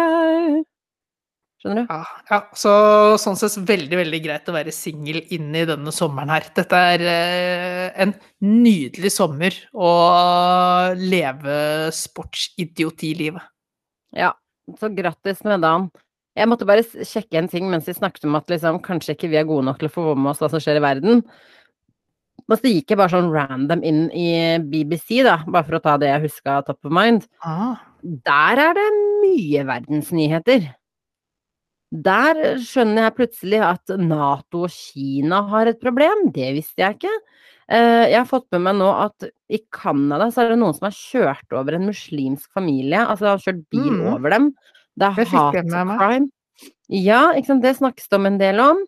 [1.65, 1.93] Skjønner du?
[1.95, 2.71] Ja, ja, så
[3.17, 6.45] sånn sett veldig, veldig greit å være singel inne i denne sommeren her.
[6.59, 8.13] Dette er eh, en
[8.45, 9.93] nydelig sommer å
[11.01, 11.57] leve
[11.97, 13.49] sportsidioti-livet.
[14.13, 14.35] Ja,
[14.77, 15.89] så grattis med dagen.
[16.37, 19.41] Jeg måtte bare sjekke en ting mens vi snakket om at liksom, kanskje ikke vi
[19.41, 21.25] er gode nok til å få med oss hva som skjer i verden.
[22.45, 24.29] Men så gikk jeg bare sånn random inn i
[24.61, 27.25] BBC, da, bare for å ta det jeg huska top of mind.
[27.41, 27.81] Ah.
[28.05, 28.89] Der er det
[29.25, 30.75] mye verdensnyheter.
[31.95, 36.31] Der skjønner jeg plutselig at Nato og Kina har et problem.
[36.35, 37.13] Det visste jeg ikke.
[37.71, 40.89] Eh, Jeg har fått med meg nå at i Canada så er det noen som
[40.89, 42.99] har kjørt over en muslimsk familie.
[42.99, 44.15] Altså har kjørt bil Mm.
[44.15, 44.51] over dem.
[44.99, 46.29] Det er hatcrime.
[46.89, 47.33] Ja.
[47.33, 48.85] Det snakkes det om en del om.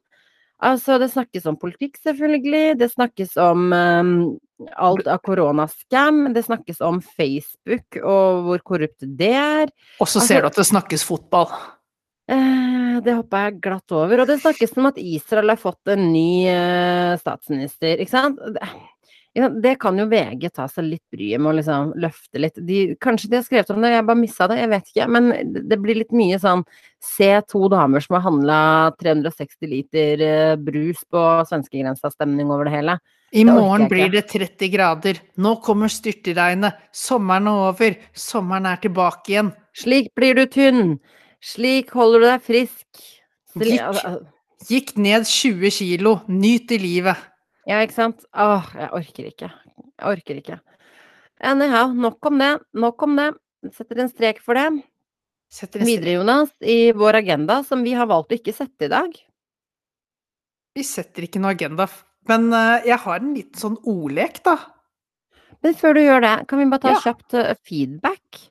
[0.63, 2.79] Altså, det snakkes om politikk, selvfølgelig.
[2.79, 4.39] Det snakkes om um,
[4.77, 6.33] alt av koronaskam.
[6.33, 9.67] Det snakkes om Facebook og hvor korrupt det er.
[10.01, 11.49] Og så Altså- ser du at det snakkes fotball.
[12.27, 14.23] Eh, det hoppa jeg glatt over.
[14.23, 18.41] Og det snakkes om at Israel har fått en ny eh, statsminister, ikke sant?
[19.37, 22.57] Det, kan jo VG ta seg litt bryet med å liksom løfte litt.
[22.65, 25.09] De, kanskje de har skrevet om det, jeg bare missa det, jeg vet ikke.
[25.13, 25.29] Men
[25.69, 26.65] det- blir litt mye sånn
[27.07, 32.99] Se to damer som har handla 360 liter eh, brus på svenskegrensa-stemning over det hele.
[33.33, 35.21] I morgen blir det 30 grader.
[35.37, 36.75] Nå kommer styrtregnet.
[36.91, 37.97] Sommeren er over.
[38.15, 39.53] Sommeren er tilbake igjen.
[39.77, 40.99] Slik blir du tynn.
[41.45, 43.03] Slik holder du deg frisk.
[43.57, 44.01] Gikk.
[44.67, 46.17] Gikk ned 20 kilo.
[46.29, 47.21] Nyt i livet.
[47.67, 48.25] Ja, ikke sant?
[48.35, 49.49] Åh, jeg orker ikke.
[49.51, 50.59] Jeg orker ikke.
[51.45, 52.53] Anyhow, nok om det.
[52.79, 53.31] Nok om det.
[53.75, 54.69] Setter en strek for det.
[55.53, 58.93] Setter en Videre, Jonas, i vår agenda, som vi har valgt å ikke sette i
[58.93, 59.13] dag.
[60.77, 61.87] Vi setter ikke noe agenda,
[62.29, 64.57] men eh, jeg har en liten sånn ordlek, da.
[65.65, 67.01] Men før du gjør det, kan vi bare ta Ja.
[67.07, 68.43] kjapt eh, feedback?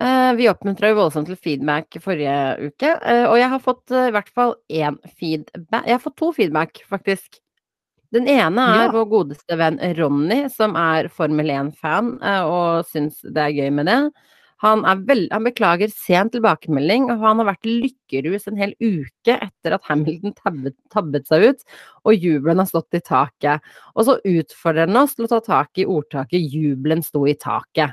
[0.00, 2.36] Eh, vi oppmuntra jo voldsomt til feedback forrige
[2.70, 6.16] uke, eh, og jeg har fått eh, i hvert fall én feedback Jeg har fått
[6.16, 7.36] to feedback, faktisk.
[8.12, 8.92] Den ene er Ja.
[8.92, 13.86] vår godeste venn Ronny, som er Formel 1-fan eh, og syns det er gøy med
[13.86, 14.10] det.
[14.62, 19.34] Han, er vel, han beklager sen tilbakemelding, og han har vært lykkerus en hel uke
[19.42, 21.64] etter at Hamilton tabbet, tabbet seg ut,
[22.06, 23.60] og jubelen har stått i taket.
[23.96, 27.92] Og så utfordrer han oss til å ta tak i ordtaket 'jubelen sto i taket'.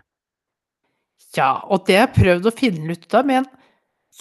[1.38, 3.46] Ja, og det har jeg prøvd å finne ut av, men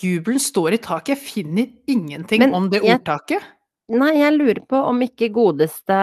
[0.02, 1.14] jubelen står i taket.
[1.16, 3.42] Jeg finner ingenting Men om det jeg- ordtaket.
[3.90, 5.96] Nei, jeg lurer på om ikke godeste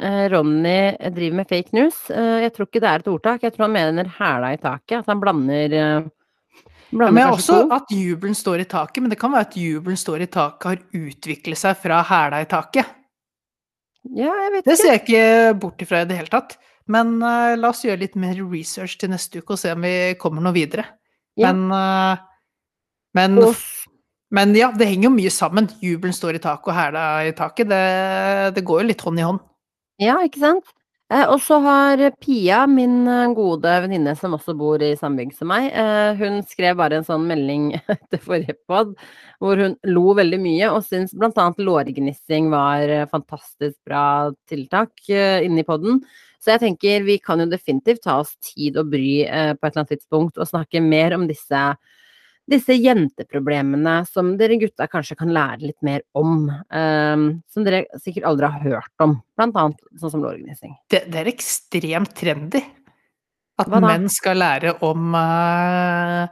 [0.00, 1.98] eh, Ronny driver med fake news.
[2.08, 5.00] Uh, Jeg tror ikke det er et ordtak, jeg tror han mener hæla i taket.
[5.02, 6.06] At han blander, eh,
[6.94, 7.74] Ja, men også to.
[7.74, 10.78] at jubelen står i taket, men det kan være at jubelen står i taket har
[10.94, 12.86] utviklet seg fra hæla i taket.
[14.14, 14.70] Ja, jeg vet ikke.
[14.70, 16.56] Det ser jeg ikke bort ifra i det hele tatt.
[16.92, 19.94] Men uh, la oss gjøre litt mer research til neste uke og se om vi
[20.20, 20.86] kommer noe videre.
[21.40, 21.52] Ja.
[21.52, 22.20] Men, uh,
[23.16, 23.40] men,
[24.34, 25.70] men ja, det henger jo mye sammen.
[25.84, 27.70] Jubelen står i taket og hæla i taket.
[27.72, 27.84] Det,
[28.58, 29.44] det går jo litt hånd i hånd.
[30.02, 30.74] Ja, ikke sant?
[31.12, 35.34] Eh, og så har Pia, min eh, gode venninne som også bor i samme bygg
[35.36, 38.94] som meg, eh, hun skrev bare en sånn melding etter forrige pod
[39.42, 45.66] hvor hun lo veldig mye og syntes annet lårgnissing var fantastisk bra tiltak eh, inni
[45.68, 46.00] podden.
[46.44, 49.70] Så jeg tenker vi kan jo definitivt ta oss tid og bry eh, på et
[49.70, 51.66] eller annet tidspunkt og snakke mer om disse
[52.44, 56.50] disse jenteproblemene som dere gutta kanskje kan lære litt mer om.
[56.52, 60.76] eh, som dere sikkert aldri har hørt om, blant annet sånn som lårorganisering.
[60.92, 62.60] Det, det er ekstremt trendy
[63.62, 66.28] at menn skal lære om eh,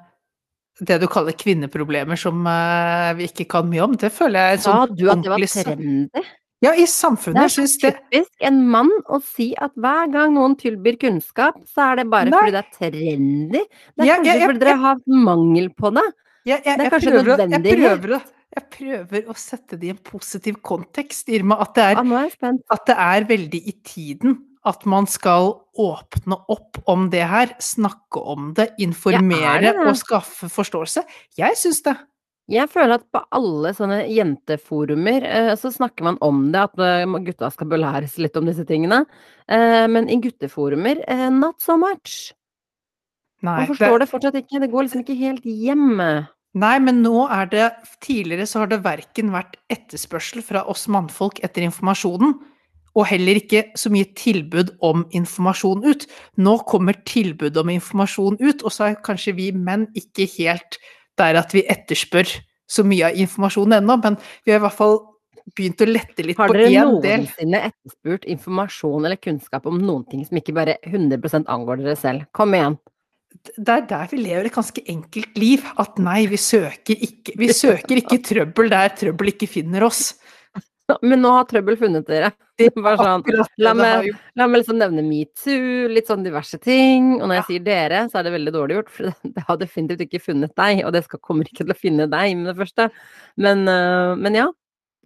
[0.82, 3.96] det du kaller kvinneproblemer som uh, vi ikke kan mye om.
[3.98, 6.24] Det føler jeg er sånn Sa du at det var trendy?
[6.62, 7.42] Ja, i Det samfunnet.
[7.42, 11.92] er syns det typisk en mann å si at hver gang noen tilbyr kunnskap, så
[11.92, 12.38] er det bare Nei.
[12.38, 13.62] fordi det er trendy.
[13.62, 16.06] Det er Ja, kanskje ja, ja, fordi dere har mangel på det.
[16.44, 18.22] Det er kanskje å- jeg, prøver
[18.54, 21.60] jeg prøver å sette det i en positiv kontekst, Irma.
[21.60, 26.78] At det, er, er at det er veldig i tiden at man skal åpne opp
[26.86, 27.46] om det her.
[27.58, 29.86] Snakke om det, informere det det?
[29.88, 31.02] og skaffe forståelse.
[31.36, 31.96] Jeg syns det.
[32.50, 37.18] Jeg føler at på alle sånne jenteforumer eh, så snakker man om det, at eh,
[37.26, 39.04] gutta skal belæres litt om disse tingene.
[39.46, 42.32] Eh, men i gutteforumer, eh, not so much.
[43.42, 44.60] Nei, Man forstår det fortsatt ikke.
[44.62, 45.98] Det går liksom ikke helt hjem.
[46.52, 47.68] Nei, men nå er det
[48.04, 52.34] Tidligere så har det verken vært etterspørsel fra oss mannfolk etter informasjonen,
[52.92, 56.04] og heller ikke så mye tilbud om informasjon ut.
[56.36, 60.76] Nå kommer tilbud om informasjon ut, og så er kanskje vi menn ikke helt
[61.20, 62.30] der at vi etterspør
[62.72, 65.00] så mye av informasjonen ennå, men vi har i hvert fall
[65.56, 67.26] begynt å lette litt Har på dere én del.
[67.26, 72.28] noensinne etterspurt informasjon eller kunnskap om noen ting som ikke bare 100% angår dere selv?
[72.36, 72.78] Kom igjen.
[73.56, 75.64] Det er der vi lever et ganske enkelt liv.
[75.80, 80.12] At nei, vi søker ikke, vi søker ikke trøbbel der trøbbel ikke finner oss.
[81.02, 82.32] Men nå har trøbbel funnet dere.
[82.62, 83.24] Sånn,
[83.58, 87.14] la meg- La meg liksom nevne metoo, litt sånn diverse ting.
[87.20, 90.04] Og når jeg sier dere, så er det veldig dårlig gjort, for det har definitivt
[90.06, 92.88] ikke funnet deg, og det skal, kommer ikke til å finne deg med det første.
[93.40, 94.48] Men, øh, men ja.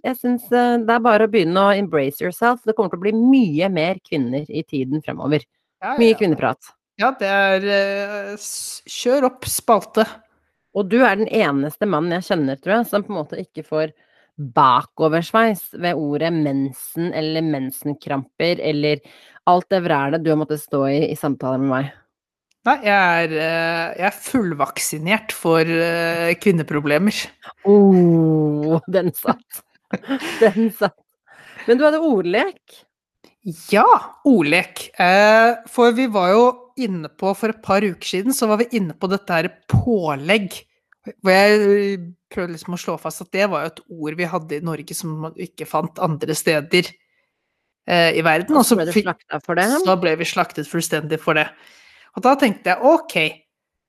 [0.07, 2.61] Jeg syns øh, det er bare å begynne å embrace yourself.
[2.63, 5.43] Det kommer til å bli mye mer kvinner i tiden fremover.
[5.83, 6.69] Ja, ja, Mye kvinneprat.
[7.01, 8.45] Ja, det er eh,
[8.93, 10.05] Kjør opp spalte.
[10.77, 13.65] Og du er den eneste mannen jeg kjenner, tror jeg, som på en måte ikke
[13.67, 13.91] får
[14.37, 19.01] bakoversveis ved ordet mensen eller mensenkramper eller
[19.49, 21.93] alt det vrælet du har måttet stå i i samtaler med meg.
[22.67, 26.41] Nei, jeg er, eh, jeg er fullvaksinert for kvinneproblemer.
[26.43, 27.15] kvinneproblemer.
[27.65, 29.63] Oh, den satt.
[30.43, 30.97] Den satt.
[31.67, 32.83] Men du hadde ordlek.
[33.71, 33.87] Ja,
[34.27, 34.89] ordlek.
[34.99, 36.47] Eh, For vi var jo
[36.83, 40.59] inne på For et par uker siden så var vi inne på dette her pålegg.
[41.23, 41.99] Hvor jeg
[42.33, 44.97] prøvde liksom å slå fast at det var jo et ord vi hadde i Norge
[44.99, 46.91] som man ikke fant andre steder
[47.87, 48.59] eh, i verden.
[48.59, 48.91] Og så ble.
[48.91, 51.47] Så ble vi slaktet fullstendig for det.
[52.17, 53.17] Og da tenkte jeg ok,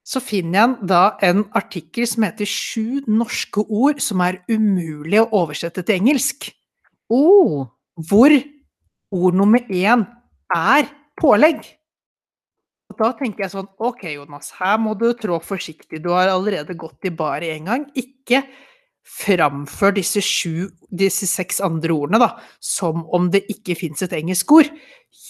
[0.07, 5.31] så finner jeg da en artikkel som heter 'Sju norske ord som er umulig å
[5.41, 6.51] oversette til engelsk'.
[7.09, 8.31] Oh, Hvor
[9.11, 10.05] ord nummer én
[10.53, 10.87] er
[11.19, 11.63] pålegg.
[12.87, 15.99] Og da tenker jeg sånn Ok, Jonas, her må du trå forsiktig.
[16.03, 17.85] Du har allerede gått i bar én gang.
[17.99, 18.45] Ikke
[19.07, 24.51] framfør disse sju, disse seks andre ordene da, som om det ikke fins et engelsk
[24.55, 24.71] ord.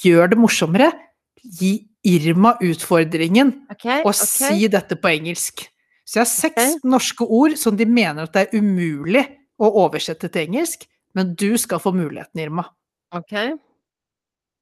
[0.02, 0.91] Gjør det morsommere.
[1.38, 1.76] Gi
[2.08, 4.56] Irma utfordringen okay, og okay.
[4.58, 5.65] si dette på engelsk.
[6.08, 9.26] Så jeg har seks norske ord som de mener at det er umulig
[9.60, 10.86] å oversette til engelsk,
[11.17, 12.67] men du skal få muligheten, Irma.
[13.15, 13.34] Ok.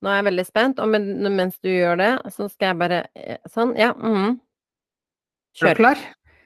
[0.05, 3.39] Nå er jeg veldig spent, og mens du gjør det, så skal jeg bare eh,
[3.49, 3.89] Sånn, ja.
[5.57, 6.03] Kjør Er du klar?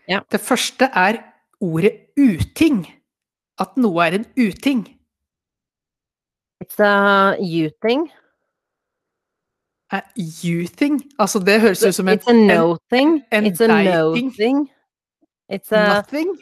[0.08, 0.22] Ja.
[0.32, 1.20] Det første er
[1.60, 2.86] ordet uting.
[3.60, 4.86] At noe er en uting.
[6.64, 8.08] It's a you thing.
[9.94, 11.02] Eh, You-thing?
[11.20, 13.24] Altså, det høres ut som en, It's a no thing.
[13.32, 14.70] It's a no-thing.
[15.50, 16.38] It's a nothing.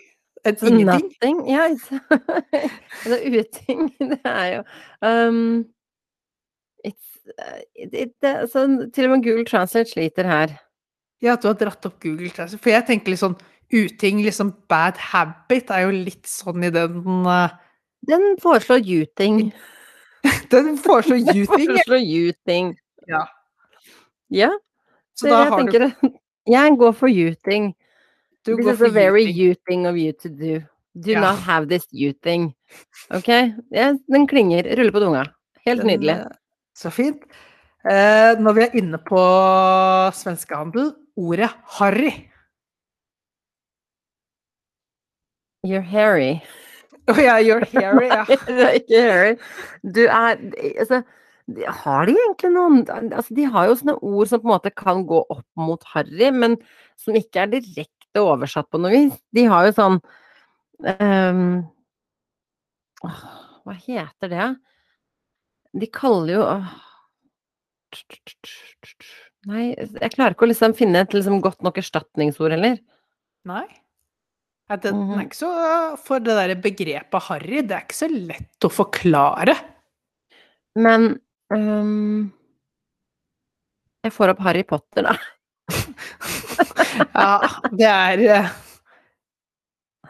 [0.46, 1.14] It's a ingenting.
[1.22, 1.48] nothing.
[1.54, 1.92] Ja, it's
[3.06, 3.96] er uting.
[4.12, 4.64] Det er jo
[5.08, 5.66] um,
[6.88, 8.64] It's uh, it, it, det- så
[8.94, 10.56] Til og med Google Translate sliter her.
[11.22, 12.62] Ja, at du har dratt opp Google Translate.
[12.64, 13.38] For jeg tenker litt sånn
[13.74, 17.50] uting, liksom bad habit, er jo litt sånn i den uh...
[18.08, 19.50] Den foreslår you-ting.
[20.54, 21.66] Den foreslår you-thing.
[21.74, 22.70] Foreslår you-ting.
[23.10, 23.26] Ja.
[24.30, 24.52] Ja,
[25.18, 26.14] Så så da jeg har du
[26.54, 27.74] Jeg går for you-ting.
[28.46, 29.88] Du This går is for a very you-thing.
[29.90, 30.62] of you to do.
[30.96, 31.20] Do Ja.
[31.22, 32.54] not have this you thing.
[33.12, 33.28] Ok?
[33.72, 34.64] Ja, den klinger.
[34.78, 35.26] Ruller på tunga.
[35.66, 36.14] Helt Den, nydelig.
[36.16, 36.26] eh,
[36.78, 37.24] Så fint.
[37.88, 39.20] Eh, når vi er inne på
[40.14, 42.12] svenskehandel, ordet harry.
[45.66, 46.38] You're hairy.
[47.12, 48.26] Å ja, you're hairy, ja.
[48.30, 49.32] Nei, det er ikke hairy.
[49.82, 50.38] Du er
[50.84, 51.02] Altså,
[51.82, 55.06] har de egentlig noen Altså, de har jo sånne ord som på en måte kan
[55.08, 56.60] gå opp mot harry, men
[57.00, 59.18] som ikke er direkte oversatt på noe vis.
[59.34, 60.00] De har jo sånn
[60.84, 61.44] um,
[63.02, 64.48] Hva heter det?
[65.78, 66.44] De kaller jo
[69.48, 72.80] Nei, jeg klarer ikke å liksom finne et liksom godt nok erstatningsord heller.
[73.48, 73.66] Nei.
[74.84, 75.22] Den Mhm.
[75.24, 75.50] ikke så
[76.04, 79.56] For det derre begrepet harry, det er ikke så lett å forklare.
[80.76, 81.20] Men
[81.50, 82.34] um,
[84.04, 85.16] Jeg får opp Harry Potter, da.
[87.16, 87.40] Ja,
[87.72, 88.50] det er uh,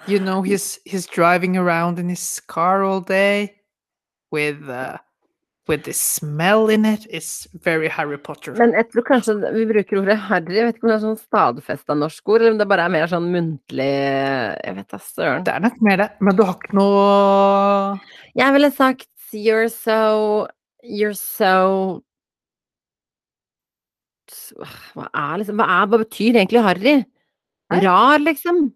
[0.08, 3.54] You know, he's, he's driving around in his car all day
[4.32, 4.98] with uh,
[5.68, 7.06] with the smell in it.
[7.10, 8.54] is very Harry Potter.
[8.58, 10.56] Men jeg tror kanskje vi bruker ordet harry.
[10.56, 12.94] Jeg vet ikke om det er sånn stadfesta norsk ord, eller om det bare er
[12.96, 15.46] mer sånn muntlig Jeg vet da søren.
[15.48, 16.10] Det er nok mer det.
[16.24, 18.00] Men du har ikke noe
[18.38, 20.48] Jeg ville sagt you're so
[20.88, 22.02] You're so
[24.96, 26.98] Hva er liksom Hva, er, hva betyr egentlig harry?
[27.68, 28.70] Rar, liksom?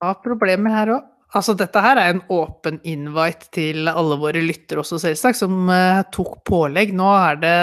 [0.00, 1.06] Har problemer her òg.
[1.36, 6.00] Altså, dette her er en åpen invite til alle våre lyttere også, selvsagt, som uh,
[6.14, 6.94] tok pålegg.
[6.96, 7.56] Nå er det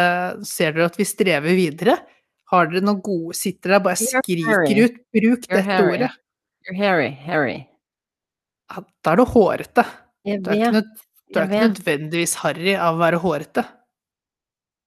[0.46, 1.96] Ser dere at vi strever videre?
[2.52, 4.84] Har dere noen gode Sitter der bare You're skriker hairy.
[4.86, 5.96] ut 'bruk You're dette hairy.
[5.98, 6.12] ordet'.
[6.68, 7.10] You're hairy.
[7.26, 7.56] Hairy.
[8.70, 9.86] Ja, da er du hårete.
[10.26, 10.92] Jeg Du er ikke, nød,
[11.34, 13.66] du er ikke nødvendigvis harry av å være hårete.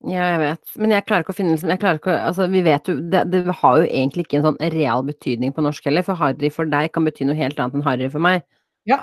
[0.07, 0.76] Ja, jeg vet.
[0.79, 2.95] Men jeg klarer ikke å finne liksom, jeg klarer ikke, å- altså, Vi vet jo
[3.11, 6.51] det, det har jo egentlig ikke en sånn real betydning på norsk heller, for harry
[6.55, 8.43] for deg kan bety noe helt annet enn harry for meg.
[8.89, 9.03] Ja.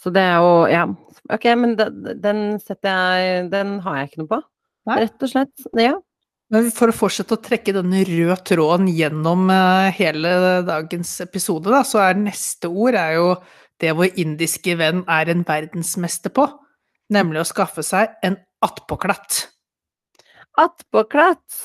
[0.00, 0.84] Så det er jo Ja,
[1.32, 4.42] ok, men den, den setter jeg Den har jeg ikke noe på.
[4.86, 4.98] Nei.
[5.02, 5.66] Rett og slett.
[5.74, 5.96] Ja.
[6.54, 10.30] Men for å fortsette å trekke denne røde tråden gjennom eh, hele
[10.66, 13.32] dagens episode, da, så er neste ord er jo
[13.82, 16.46] det vår indiske venn er en verdensmester på.
[17.12, 19.42] Nemlig å skaffe seg en attpåklatt.
[20.62, 21.58] Attpåklatt.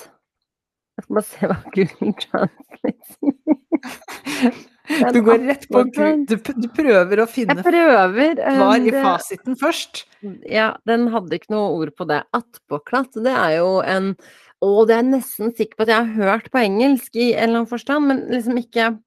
[0.98, 4.62] Jeg skal bare se hva Google Translate sier.
[4.88, 5.84] Du går rett på
[6.26, 8.40] Du, du prøver å Jeg finne prøver.
[8.40, 10.06] eh, svar i det- fasiten først.
[10.50, 12.24] Ja, den hadde ikke noe ord på det.
[12.34, 14.16] Attpåklatt, det er jo en
[14.64, 17.50] Og det er jeg nesten sikker på at jeg har hørt på engelsk i en
[17.50, 19.00] eller annen forstand, men liksom ikke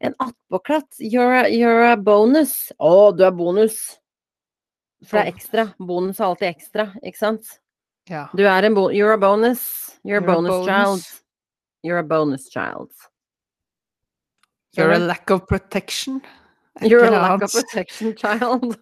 [0.00, 0.98] En attpåklatt.
[1.00, 2.72] You're, you're a bonus.
[2.80, 3.98] Å, du er bonus.
[5.04, 5.74] For det er ekstra.
[5.78, 7.58] Bonus er alltid ekstra, ikke sant?
[8.10, 8.28] Ja.
[8.34, 9.62] Du er en bo You're a bonus.
[10.04, 11.22] You're a You're a bonus, child.
[11.84, 12.90] You're a bonus child.
[14.76, 16.22] You're a lack of protection.
[16.80, 18.76] Et You're a lack of protection child.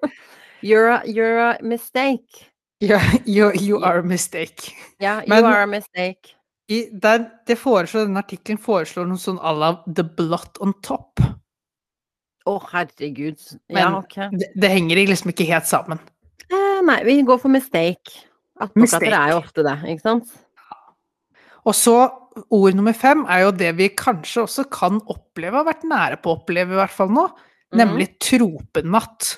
[0.62, 2.50] you're, a, you're a mistake.
[2.80, 4.74] Yeah, you, you are a mistake.
[5.00, 6.34] Ja, you Men- are a mistake.
[6.70, 11.22] I, der, det foreslår, denne artikkelen foreslår noe sånn à la the blot on top.
[12.44, 13.40] Å, herregud.
[13.72, 14.28] Men- ja, okay.
[14.36, 16.02] Det, det henger liksom ikke helt sammen.
[16.50, 18.26] Eh, nei, vi går for mistake.
[18.60, 20.36] Attpåklatter er jo ofte det, ikke sant?
[21.64, 21.96] Og så
[22.54, 26.32] ord nummer fem er jo det vi kanskje også kan oppleve, har vært nære på
[26.32, 27.78] å oppleve i hvert fall nå, mm.
[27.80, 29.34] nemlig tropenatt.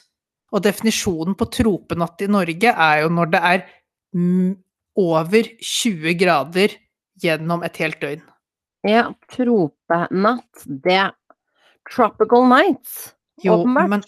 [0.50, 3.66] Og definisjonen på tropenatt i Norge er jo når det er
[4.98, 6.74] over 20 grader
[7.22, 8.24] gjennom et helt døgn.
[8.88, 11.02] Ja, tropenatt, det
[11.90, 14.02] Tropical nights, Jo, men,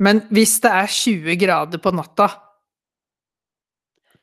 [0.00, 2.30] men hvis det er 20 grader på natta,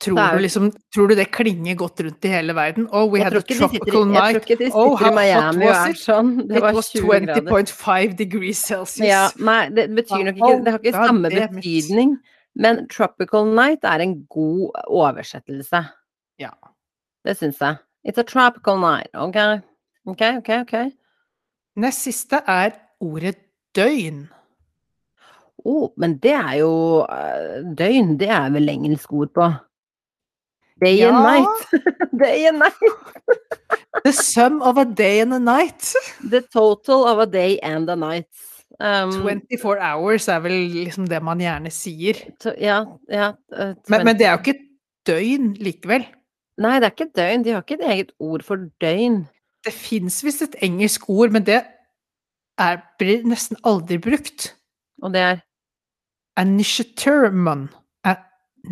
[0.04, 2.88] tror er du liksom Tror du det klinger godt rundt i hele verden?
[2.92, 4.36] Oh, we jeg had a i- jeg tror night.
[4.42, 6.48] ikke de sitter Oh, i Miami og er sånn.
[6.48, 7.42] Det var was 20 grader.
[7.52, 9.08] 20.5 degrees Celsius.
[9.08, 12.18] Ja, nei, det betyr nok ikke Oh, Det har ikke God samme betydning.
[12.56, 15.86] Men tropical night er en god oversettelse.
[16.40, 16.52] Ja.
[17.26, 17.78] Det syns jeg.
[18.08, 19.10] It's a tropical night.
[19.14, 19.36] Ok,
[20.08, 20.50] ok, ok.
[20.62, 20.92] okay.
[21.78, 22.72] Nest siste er
[23.02, 23.36] ordet
[23.76, 24.30] døgn.
[25.66, 29.48] Oh, men det er jo eh, Døgn, det er vel engelsk ord på.
[30.84, 31.10] Day Ja.
[31.10, 31.84] and night.
[32.20, 32.74] Day and night.
[34.04, 35.94] The sum of a day and a night.
[36.30, 38.28] The total of a day and a night.
[38.80, 42.18] Um, 24 hours er vel liksom det man gjerne sier.
[42.44, 43.30] to- ja, ja.
[43.56, 44.60] uh, Men, men det er jo ikke
[45.08, 46.06] døgn likevel.
[46.60, 47.44] Nei, det er ikke døgn.
[47.46, 49.22] De har ikke et eget ord for døgn.
[49.66, 51.62] Det fins visst et engelsk ord, men det
[52.60, 54.52] er, blir nesten aldri brukt.
[55.04, 55.40] Og det er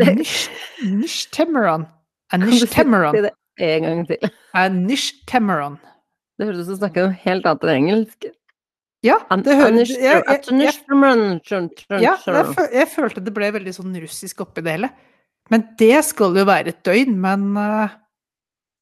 [0.01, 1.87] Anishetermon.
[2.33, 3.13] Nishtemeron.
[3.13, 4.29] Kan du si det en gang til?
[4.77, 5.79] Nishtemeron.
[6.37, 8.29] Det høres ut som du snakker noe helt annet enn engelsk.
[9.03, 10.23] Ja, det høres jeg,
[12.71, 14.89] jeg, følte det ble veldig sånn russisk oppi det hele.
[15.51, 17.97] Men det skal jo være et døgn, men eh,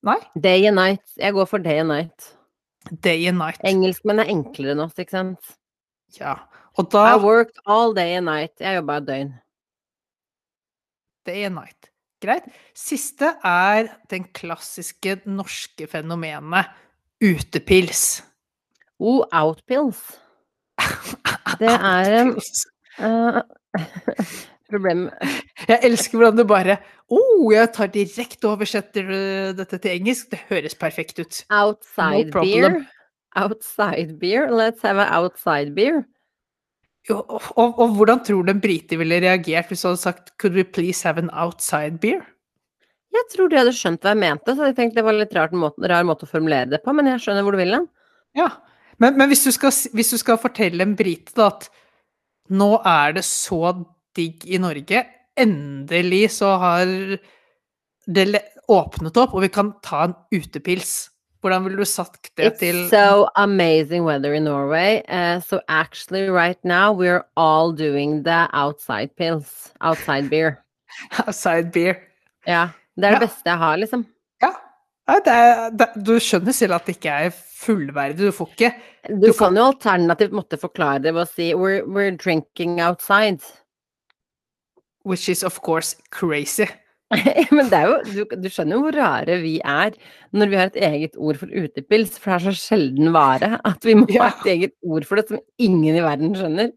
[0.05, 0.17] Nei.
[0.37, 1.03] Day and night.
[1.17, 2.31] Jeg går for day and night.
[3.01, 3.61] Day and night.
[3.65, 5.55] Engelskmenn er enklere nå, ikke sant?
[6.17, 6.37] Ja.
[6.79, 8.53] Og da I worked all day and night.
[8.61, 9.33] Jeg jobba et døgn.
[11.27, 11.91] Day er night.
[12.21, 12.45] Greit.
[12.77, 16.69] Siste er den klassiske norske fenomenet
[17.21, 18.21] utepils.
[19.01, 20.01] Oh, outpils.
[21.61, 22.29] Det er
[23.01, 23.41] uh,
[24.71, 25.09] Problem
[25.67, 26.77] Jeg elsker hvordan du bare
[27.11, 30.31] oh, jeg tar direkte og oversetter øh, dette til engelsk.
[30.31, 31.41] Det høres perfekt ut.
[31.49, 32.79] Outside No beer.
[33.35, 34.47] Outside beer.
[34.47, 36.03] Let's have an outside beer.
[37.09, 40.53] Og, og, og hvordan tror du en brite ville reagert hvis du hadde sagt Could
[40.53, 42.21] we please have an outside beer?
[43.11, 45.33] Jeg tror de hadde skjønt hva jeg mente, så jeg tenkte det var en litt
[45.35, 47.87] rart måte, rar måte å formulere det på, men jeg skjønner hvor du vil hen.
[48.37, 48.47] Ja.
[49.01, 51.67] Men, men hvis, du skal, hvis du skal fortelle en brite da, at
[52.55, 53.73] nå er det så
[54.15, 55.03] digg i Norge,
[55.39, 56.87] endelig så har
[58.07, 58.25] det
[58.71, 61.10] åpnet opp, og vi kan ta en utepils.
[61.41, 65.01] Hvordan ville du sagt det It's til so amazing weather in Norway.
[65.09, 69.71] Uh, so actually, right now we're all doing the outside pills.
[69.81, 70.59] Outside beer.
[71.27, 71.95] outside beer?
[72.47, 72.67] Ja.
[72.97, 73.25] Det er det Ja.
[73.25, 74.05] beste jeg har, liksom.
[74.43, 74.51] Ja.
[75.09, 78.17] Det er, det, du skjønner selv at det ikke er fullverdig.
[78.19, 78.73] Du får ikke
[79.09, 82.79] Du, Du får- kan jo alternativt måtte forklare det ved å si we're, we're drinking
[82.81, 83.41] outside.
[85.03, 86.67] Which is of course crazy.
[87.57, 89.95] Men det er jo, du, du skjønner jo hvor rare vi er
[90.37, 93.87] når vi har et eget ord for utepils, for det er så sjelden vare at
[93.87, 94.29] vi må Ja.
[94.29, 96.71] ha et eget ord for det som ingen i verden skjønner.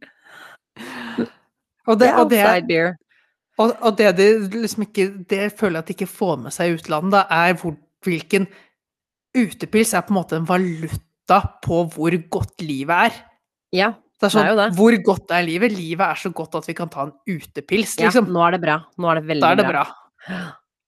[1.87, 2.43] Og Det og det,
[3.61, 4.27] og, og det de
[4.57, 7.59] liksom ikke Det jeg føler at de ikke får med seg i utlandet, da, er
[7.61, 7.77] hvor,
[8.07, 8.49] hvilken
[9.35, 13.17] Utepils er på en måte en valuta på hvor godt livet er.
[13.75, 13.89] Ja,
[14.21, 14.69] Det er sånn, Det er jo det.
[14.79, 15.75] Hvor godt er livet?
[15.75, 18.31] Livet er så godt at vi kan ta en utepils, ja, liksom.
[18.31, 18.77] nå er det bra.
[18.97, 19.85] Nå er det veldig er bra.
[20.27, 20.43] Bra.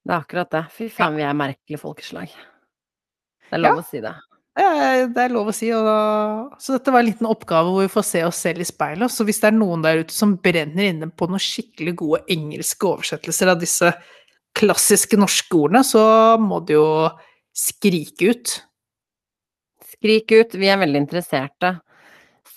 [0.06, 0.64] Det er akkurat det.
[0.70, 2.30] Fy faen, vi er merkelige folkeslag.
[2.30, 3.82] Det er lov Ja.
[3.82, 4.14] å si det.
[4.56, 5.70] Ja, det er lov å si.
[5.74, 5.96] Og da,
[6.58, 9.10] så dette var en liten oppgave hvor vi får se oss selv i speilet.
[9.12, 12.86] Så hvis det er noen der ute som brenner inne på noen skikkelig gode engelske
[12.88, 13.90] oversettelser av disse
[14.56, 16.86] klassiske norske ordene, så må de jo
[17.52, 18.54] skrike ut.
[19.96, 21.74] Skrik ut, vi er veldig interesserte.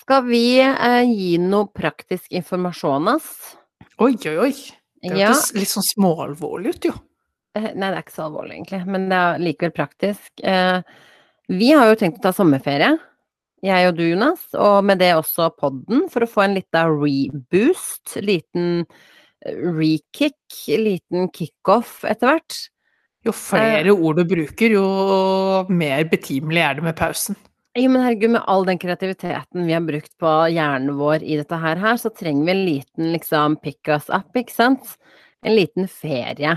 [0.00, 3.56] Skal vi eh, gi noe praktisk informasjon, ass?
[4.00, 4.52] Oi, oi, oi.
[5.02, 5.30] Det Ja.
[5.30, 6.92] hørtes litt sånn småalvorlig ut, jo.
[7.56, 10.30] Eh, Nei, det er ikke så alvorlig, egentlig, men det er likevel praktisk.
[10.44, 10.82] Eh,
[11.50, 12.96] Vi har jo tenkt å ta sommerferie,
[13.64, 18.14] jeg og du, Jonas, og med det også podden, for å få en liten reboost,
[18.22, 18.86] liten
[19.44, 20.36] eh, rekick,
[20.68, 22.68] liten kickoff etter hvert.
[23.26, 27.36] Jo flere ord du bruker, jo mer betimelig er det med pausen.
[27.78, 31.54] Jo, men herregud, med all den kreativiteten vi har brukt på hjernen vår i dette
[31.54, 34.96] her, så trenger vi en liten liksom pick us up, ikke sant?
[35.46, 36.56] En liten ferie.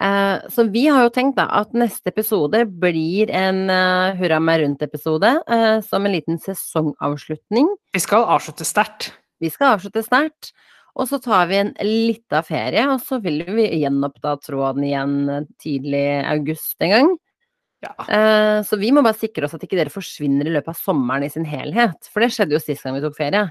[0.00, 4.62] Eh, så vi har jo tenkt da at neste episode blir en uh, Hurra meg
[4.62, 7.68] rundt-episode, eh, som en liten sesongavslutning.
[7.94, 9.12] Vi skal avslutte sterkt.
[9.42, 10.54] Vi skal avslutte sterkt.
[10.94, 15.46] og så tar vi en lita ferie, og så vil vi gjenoppta tråden igjen eh,
[15.58, 17.14] tidlig august en gang.
[17.84, 17.92] Ja.
[18.08, 21.26] Eh, Så vi må bare sikre oss at ikke dere forsvinner i løpet av sommeren
[21.26, 22.08] i sin helhet.
[22.12, 23.46] For det skjedde jo sist gang vi tok ferie.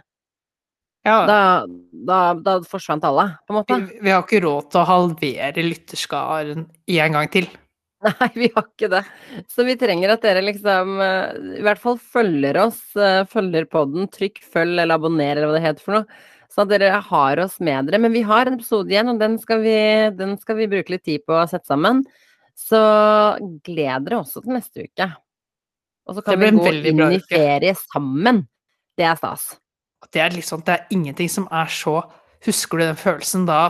[1.05, 1.17] ja.
[1.27, 1.39] Da,
[2.07, 3.79] da, da forsvant alle, på en måte.
[3.89, 7.49] Vi, vi har ikke råd til å halvere lytterskaren en gang til.
[8.03, 9.03] Nei, vi har ikke det.
[9.51, 14.09] Så vi trenger at dere liksom eh, i hvert fall følger oss, eh, følger podden,
[14.11, 16.23] trykk følg eller abonner eller hva det heter for noe.
[16.51, 17.99] Sånn at dere har oss med dere.
[18.03, 19.77] Men vi har en episode igjen, og den skal vi,
[20.19, 22.03] den skal vi bruke litt tid på å sette sammen.
[22.55, 22.79] Så
[23.65, 25.07] gled dere også til neste uke.
[26.07, 28.43] Og så kan vi gå inn i ferie sammen.
[28.97, 29.53] Det er stas.
[30.11, 32.01] Det er liksom, det er ingenting som er så
[32.43, 33.69] Husker du den følelsen da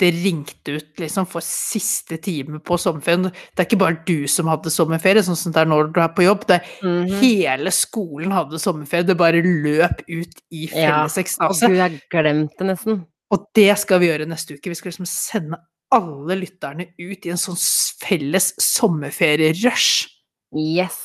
[0.00, 3.28] det ringte ut liksom for siste time på sommerferien?
[3.30, 6.08] Det er ikke bare du som hadde sommerferie, sånn som det er når du er
[6.16, 6.42] på jobb.
[6.48, 7.12] Det er Mhm.
[7.20, 9.06] hele skolen hadde sommerferie.
[9.06, 11.62] Det bare løp ut i felles ekstase.
[11.62, 13.06] Ja, du har glemt det nesten.
[13.30, 14.66] Og det skal vi gjøre neste uke.
[14.68, 15.58] Vi skal liksom sende
[15.92, 17.58] alle lytterne ut i en sånn
[18.02, 20.08] felles sommerferierush.
[20.56, 20.98] Yes!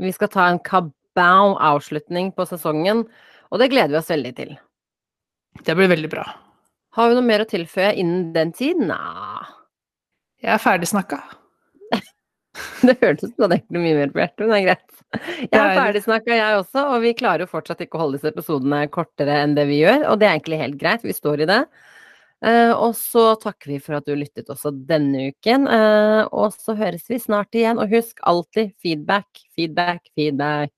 [0.00, 3.04] Vi skal ta en kabau-avslutning på sesongen,
[3.50, 4.54] og det gleder vi oss veldig til.
[5.66, 6.24] Det blir veldig bra.
[6.96, 8.80] Har vi noe mer å tilføye innen den tid?
[8.80, 9.44] Nja.
[10.40, 11.20] Jeg er ferdig snakka.
[12.86, 14.86] Det hørtes ut som du hadde egentlig mye mer på hjertet, men det er greit.
[15.42, 18.30] Jeg er ferdig snakka, jeg også, og vi klarer jo fortsatt ikke å holde disse
[18.32, 21.48] episodene kortere enn det vi gjør, og det er egentlig helt greit, vi står i
[21.50, 21.60] det.
[22.40, 26.72] Eh, og så takker vi for at du lyttet også denne uken, eh, og så
[26.78, 30.72] høres vi snart igjen, og husk alltid feedback, feedback, feedback.